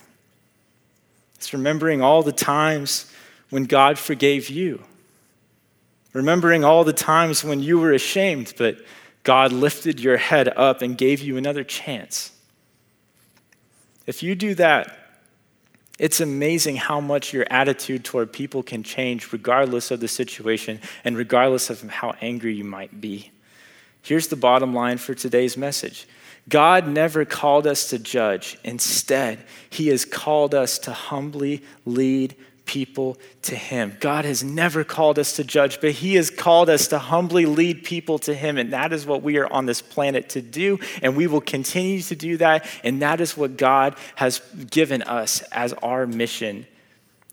It's 1.36 1.54
remembering 1.54 2.02
all 2.02 2.24
the 2.24 2.32
times 2.32 3.12
when 3.50 3.66
God 3.66 4.00
forgave 4.00 4.50
you. 4.50 4.84
Remembering 6.14 6.64
all 6.64 6.84
the 6.84 6.94
times 6.94 7.44
when 7.44 7.62
you 7.62 7.80
were 7.80 7.94
ashamed, 7.94 8.54
but 8.58 8.78
God 9.24 9.52
lifted 9.52 10.00
your 10.00 10.18
head 10.18 10.48
up 10.48 10.82
and 10.82 10.98
gave 10.98 11.22
you 11.22 11.38
another 11.38 11.64
chance. 11.64 12.32
If 14.08 14.24
you 14.24 14.36
do 14.36 14.56
that, 14.56 15.05
it's 15.98 16.20
amazing 16.20 16.76
how 16.76 17.00
much 17.00 17.34
your 17.34 17.46
attitude 17.50 18.04
toward 18.04 18.34
people 18.34 18.64
can 18.64 18.84
change 18.84 19.32
regardless 19.32 19.92
of 19.92 20.00
the 20.00 20.08
situation 20.08 20.82
and 21.04 21.18
regardless 21.18 21.70
of 21.70 21.82
how 21.90 22.16
angry 22.22 22.54
you 22.54 22.66
might 22.66 23.00
be. 23.00 23.32
Here's 24.02 24.28
the 24.28 24.36
bottom 24.36 24.74
line 24.74 24.98
for 24.98 25.14
today's 25.14 25.58
message 25.58 26.08
God 26.48 26.88
never 26.88 27.26
called 27.26 27.66
us 27.66 27.90
to 27.90 28.00
judge. 28.00 28.58
Instead, 28.64 29.40
He 29.70 29.88
has 29.88 30.06
called 30.06 30.54
us 30.54 30.78
to 30.80 30.92
humbly 30.92 31.64
lead 31.86 32.36
people 32.66 33.18
to 33.44 33.56
Him. 33.56 33.96
God 34.00 34.26
has 34.26 34.44
never 34.44 34.84
called 34.84 35.20
us 35.20 35.36
to 35.38 35.44
judge, 35.44 35.80
but 35.82 35.92
He 35.92 36.16
has 36.16 36.30
called 36.30 36.70
us 36.70 36.88
to 36.88 37.00
humbly 37.00 37.46
lead 37.46 37.84
people 37.84 38.20
to 38.20 38.34
Him. 38.34 38.58
And 38.58 38.74
that 38.74 38.92
is 38.94 39.06
what 39.06 39.22
we 39.22 39.38
are 39.38 39.52
on 39.52 39.66
this 39.66 39.82
planet 39.82 40.30
to 40.30 40.42
do. 40.42 40.80
And 41.02 41.16
we 41.16 41.28
will 41.28 41.42
continue 41.42 42.02
to 42.02 42.16
do 42.16 42.38
that. 42.38 42.66
And 42.84 43.02
that 43.02 43.22
is 43.22 43.38
what 43.38 43.58
God 43.58 43.96
has 44.16 44.40
given 44.70 45.02
us 45.04 45.42
as 45.52 45.74
our 45.74 46.08
mission 46.08 46.66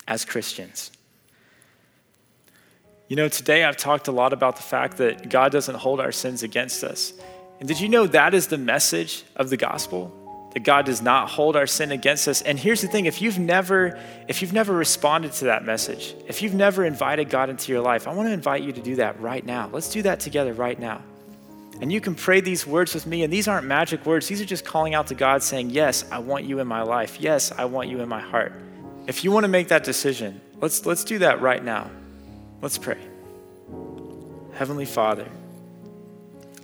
as 0.07 0.25
Christians. 0.25 0.90
You 3.09 3.16
know, 3.16 3.29
today 3.29 3.64
I've 3.64 3.77
talked 3.77 4.09
a 4.09 4.12
lot 4.12 4.33
about 4.33 4.57
the 4.57 4.62
fact 4.62 4.97
that 4.97 5.29
God 5.29 5.53
doesn't 5.53 5.75
hold 5.75 6.01
our 6.01 6.12
sins 6.12 6.42
against 6.42 6.83
us. 6.83 7.12
And 7.61 7.68
did 7.68 7.79
you 7.79 7.88
know 7.88 8.07
that 8.07 8.35
is 8.35 8.47
the 8.47 8.59
message 8.59 9.25
of 9.37 9.51
the 9.51 9.57
gospel? 9.57 10.22
That 10.53 10.65
God 10.65 10.85
does 10.85 11.01
not 11.01 11.31
hold 11.31 11.57
our 11.57 11.67
sin 11.67 11.93
against 11.93 12.29
us. 12.29 12.43
And 12.43 12.59
here's 12.59 12.83
the 12.83 12.88
thing, 12.88 13.07
if 13.07 13.23
you've 13.23 13.38
never 13.38 13.99
if 14.29 14.43
you've 14.43 14.53
never 14.53 14.73
responded 14.75 15.33
to 15.35 15.47
that 15.47 15.65
message, 15.65 16.15
if 16.29 16.43
you've 16.43 16.55
never 16.55 16.85
invited 16.85 17.31
God 17.31 17.51
into 17.51 17.73
your 17.73 17.81
life, 17.81 18.07
I 18.07 18.15
want 18.15 18.29
to 18.29 18.33
invite 18.33 18.62
you 18.62 18.73
to 18.73 18.81
do 18.81 18.97
that 18.97 19.21
right 19.21 19.45
now. 19.45 19.71
Let's 19.73 19.91
do 19.91 20.03
that 20.03 20.21
together 20.21 20.53
right 20.53 20.79
now. 20.79 21.03
And 21.81 21.91
you 21.91 22.01
can 22.01 22.15
pray 22.15 22.41
these 22.41 22.65
words 22.65 22.95
with 22.95 23.07
me, 23.07 23.25
and 23.25 23.33
these 23.33 23.49
aren't 23.49 23.67
magic 23.67 24.07
words. 24.07 24.29
These 24.29 24.41
are 24.41 24.45
just 24.47 24.65
calling 24.65 24.95
out 24.95 25.09
to 25.09 25.17
God 25.17 25.43
saying, 25.43 25.71
Yes, 25.71 26.05
I 26.12 26.19
want 26.19 26.45
you 26.45 26.61
in 26.61 26.67
my 26.69 26.83
life. 26.83 27.21
Yes, 27.21 27.51
I 27.51 27.65
want 27.65 27.88
you 27.88 28.01
in 28.01 28.09
my 28.09 28.21
heart. 28.21 28.53
If 29.09 29.25
you 29.25 29.33
want 29.33 29.45
to 29.45 29.49
make 29.49 29.69
that 29.69 29.83
decision, 29.83 30.41
let's, 30.61 30.87
let's 30.87 31.03
do 31.03 31.19
that 31.19 31.41
right 31.41 31.62
now. 31.62 31.91
Let's 32.61 32.79
pray. 32.79 32.99
Heavenly 34.55 34.85
Father, 34.85 35.29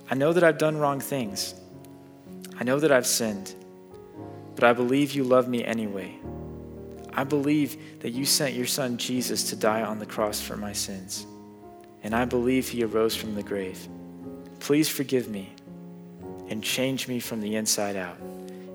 I 0.09 0.15
know 0.15 0.31
that 0.31 0.43
I've 0.43 0.57
done 0.57 0.77
wrong 0.77 1.01
things. 1.01 1.53
I 2.57 2.63
know 2.63 2.79
that 2.79 2.91
I've 2.91 3.07
sinned, 3.07 3.53
but 4.59 4.67
I 4.67 4.73
believe 4.73 5.13
you 5.13 5.23
love 5.23 5.47
me 5.47 5.63
anyway. 5.63 6.19
I 7.13 7.23
believe 7.23 8.01
that 8.01 8.09
you 8.09 8.25
sent 8.25 8.55
your 8.55 8.65
son 8.65 8.97
Jesus 8.97 9.49
to 9.51 9.55
die 9.55 9.83
on 9.83 9.99
the 9.99 10.05
cross 10.05 10.41
for 10.41 10.57
my 10.57 10.73
sins, 10.73 11.25
and 12.03 12.13
I 12.13 12.25
believe 12.25 12.67
he 12.67 12.83
arose 12.83 13.15
from 13.15 13.35
the 13.35 13.41
grave. 13.41 13.87
Please 14.59 14.89
forgive 14.89 15.29
me 15.29 15.53
and 16.49 16.61
change 16.61 17.07
me 17.07 17.21
from 17.21 17.39
the 17.39 17.55
inside 17.55 17.95
out. 17.95 18.17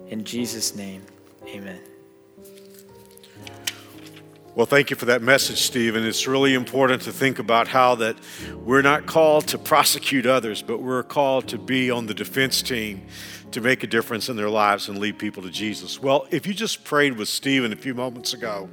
In 0.09 0.25
Jesus' 0.25 0.75
name, 0.75 1.03
amen. 1.47 1.81
Well, 4.57 4.67
thank 4.67 4.91
you 4.91 4.95
for 4.95 5.07
that 5.07 5.21
message, 5.21 5.63
Stephen. 5.63 6.07
It's 6.07 6.29
really 6.29 6.55
important 6.55 7.03
to 7.03 7.13
think 7.13 7.41
about 7.41 7.67
how 7.67 7.97
that 7.97 8.17
we're 8.55 8.83
not 8.83 9.05
called 9.05 9.49
to 9.49 9.59
prosecute 9.59 10.27
others, 10.27 10.63
but 10.63 10.81
we're 10.81 11.03
called 11.03 11.49
to 11.49 11.59
be 11.59 11.91
on 11.91 12.07
the 12.07 12.15
defense 12.15 12.63
team 12.63 13.03
to 13.51 13.61
make 13.61 13.83
a 13.83 13.89
difference 13.89 14.29
in 14.29 14.37
their 14.37 14.49
lives 14.49 14.89
and 14.89 14.99
lead 14.99 15.19
people 15.19 15.43
to 15.43 15.51
Jesus. 15.51 16.01
Well, 16.01 16.29
if 16.31 16.47
you 16.47 16.55
just 16.55 16.85
prayed 16.85 17.19
with 17.19 17.29
Stephen 17.29 17.73
a 17.73 17.77
few 17.77 17.95
moments 17.95 18.33
ago, 18.33 18.69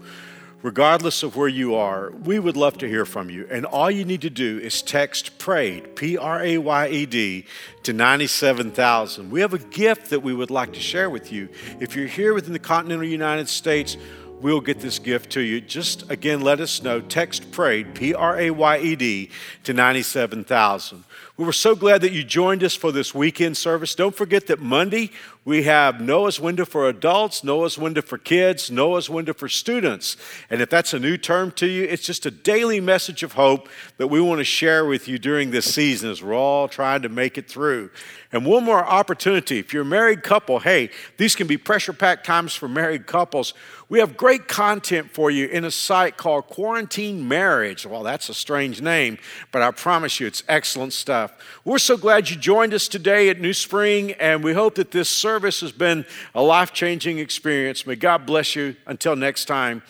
regardless 0.61 1.23
of 1.23 1.35
where 1.35 1.47
you 1.47 1.73
are, 1.73 2.11
we 2.11 2.37
would 2.37 2.55
love 2.55 2.77
to 2.77 2.87
hear 2.87 3.03
from 3.03 3.31
you. 3.31 3.47
And 3.49 3.65
all 3.65 3.89
you 3.89 4.05
need 4.05 4.21
to 4.21 4.29
do 4.29 4.59
is 4.59 4.83
text 4.83 5.39
PRAYED, 5.39 5.95
P 5.95 6.15
R 6.15 6.43
A 6.43 6.59
Y 6.59 6.87
E 6.89 7.05
D, 7.07 7.45
to 7.81 7.93
97,000. 7.93 9.31
We 9.31 9.41
have 9.41 9.55
a 9.55 9.57
gift 9.57 10.11
that 10.11 10.19
we 10.19 10.35
would 10.35 10.51
like 10.51 10.73
to 10.73 10.79
share 10.79 11.09
with 11.09 11.31
you. 11.31 11.49
If 11.79 11.95
you're 11.95 12.05
here 12.05 12.35
within 12.35 12.53
the 12.53 12.59
continental 12.59 13.07
United 13.07 13.49
States, 13.49 13.97
we'll 14.41 14.61
get 14.61 14.79
this 14.79 14.99
gift 14.99 15.31
to 15.31 15.41
you. 15.41 15.61
Just 15.61 16.09
again, 16.09 16.41
let 16.41 16.59
us 16.59 16.81
know. 16.81 16.99
Text 16.99 17.51
PRAYED, 17.51 17.93
P 17.95 18.13
R 18.13 18.39
A 18.39 18.51
Y 18.51 18.77
E 18.79 18.95
D, 18.95 19.29
to 19.63 19.73
97,000. 19.73 21.03
We 21.37 21.45
were 21.45 21.53
so 21.53 21.75
glad 21.75 22.01
that 22.01 22.11
you 22.11 22.23
joined 22.23 22.63
us 22.63 22.75
for 22.75 22.91
this 22.91 23.15
weekend 23.15 23.57
service. 23.57 23.95
Don't 23.95 24.15
forget 24.15 24.47
that 24.47 24.59
Monday 24.59 25.11
we 25.43 25.63
have 25.63 25.99
Noah's 25.99 26.39
Window 26.39 26.65
for 26.65 26.87
adults, 26.87 27.43
Noah's 27.43 27.75
Window 27.75 28.03
for 28.03 28.19
kids, 28.19 28.69
Noah's 28.69 29.09
Window 29.09 29.33
for 29.33 29.49
students. 29.49 30.15
And 30.51 30.61
if 30.61 30.69
that's 30.69 30.93
a 30.93 30.99
new 30.99 31.17
term 31.17 31.51
to 31.53 31.65
you, 31.65 31.83
it's 31.83 32.03
just 32.03 32.27
a 32.27 32.31
daily 32.31 32.79
message 32.79 33.23
of 33.23 33.33
hope 33.33 33.67
that 33.97 34.07
we 34.07 34.21
want 34.21 34.37
to 34.37 34.43
share 34.43 34.85
with 34.85 35.07
you 35.07 35.17
during 35.17 35.49
this 35.49 35.73
season 35.73 36.11
as 36.11 36.21
we're 36.21 36.35
all 36.35 36.67
trying 36.67 37.01
to 37.01 37.09
make 37.09 37.39
it 37.39 37.49
through. 37.49 37.89
And 38.31 38.45
one 38.45 38.63
more 38.63 38.85
opportunity 38.85 39.57
if 39.57 39.73
you're 39.73 39.81
a 39.81 39.85
married 39.85 40.23
couple, 40.23 40.59
hey, 40.59 40.89
these 41.17 41.35
can 41.35 41.47
be 41.47 41.57
pressure 41.57 41.91
packed 41.91 42.25
times 42.25 42.53
for 42.53 42.69
married 42.69 43.07
couples. 43.07 43.53
We 43.89 43.99
have 43.99 44.15
great 44.15 44.47
content 44.47 45.11
for 45.11 45.29
you 45.29 45.47
in 45.47 45.65
a 45.65 45.71
site 45.71 46.15
called 46.15 46.47
Quarantine 46.47 47.27
Marriage. 47.27 47.85
Well, 47.85 48.03
that's 48.03 48.29
a 48.29 48.33
strange 48.33 48.81
name, 48.81 49.17
but 49.51 49.61
I 49.61 49.71
promise 49.71 50.17
you 50.21 50.27
it's 50.27 50.43
excellent 50.47 50.93
stuff. 50.93 51.33
We're 51.65 51.77
so 51.77 51.97
glad 51.97 52.29
you 52.29 52.37
joined 52.37 52.73
us 52.73 52.87
today 52.87 53.27
at 53.27 53.41
New 53.41 53.53
Spring, 53.53 54.13
and 54.13 54.45
we 54.45 54.53
hope 54.53 54.75
that 54.75 54.91
this 54.91 55.09
service 55.31 55.61
has 55.61 55.71
been 55.71 56.05
a 56.35 56.41
life 56.41 56.73
changing 56.73 57.17
experience. 57.17 57.87
May 57.87 57.95
God 57.95 58.25
bless 58.25 58.53
you. 58.53 58.75
Until 58.85 59.15
next 59.15 59.45
time, 59.45 59.81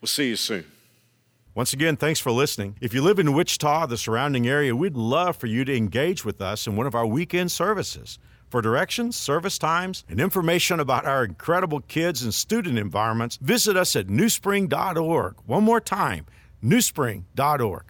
we'll 0.00 0.08
see 0.08 0.28
you 0.30 0.34
soon. 0.34 0.64
Once 1.54 1.72
again, 1.72 1.96
thanks 1.96 2.18
for 2.18 2.32
listening. 2.32 2.74
If 2.80 2.92
you 2.92 3.00
live 3.00 3.20
in 3.20 3.32
Wichita, 3.32 3.86
the 3.86 3.96
surrounding 3.96 4.48
area, 4.48 4.74
we'd 4.74 4.96
love 4.96 5.36
for 5.36 5.46
you 5.46 5.64
to 5.64 5.76
engage 5.76 6.24
with 6.24 6.40
us 6.40 6.66
in 6.66 6.74
one 6.74 6.88
of 6.88 6.96
our 6.96 7.06
weekend 7.06 7.52
services. 7.52 8.18
For 8.50 8.60
directions, 8.60 9.14
service 9.14 9.56
times, 9.56 10.04
and 10.08 10.18
information 10.18 10.80
about 10.80 11.04
our 11.04 11.24
incredible 11.24 11.80
kids 11.82 12.24
and 12.24 12.34
student 12.34 12.76
environments, 12.76 13.36
visit 13.36 13.76
us 13.76 13.94
at 13.94 14.08
newspring.org. 14.08 15.36
One 15.46 15.62
more 15.62 15.80
time, 15.80 16.26
newspring.org. 16.60 17.84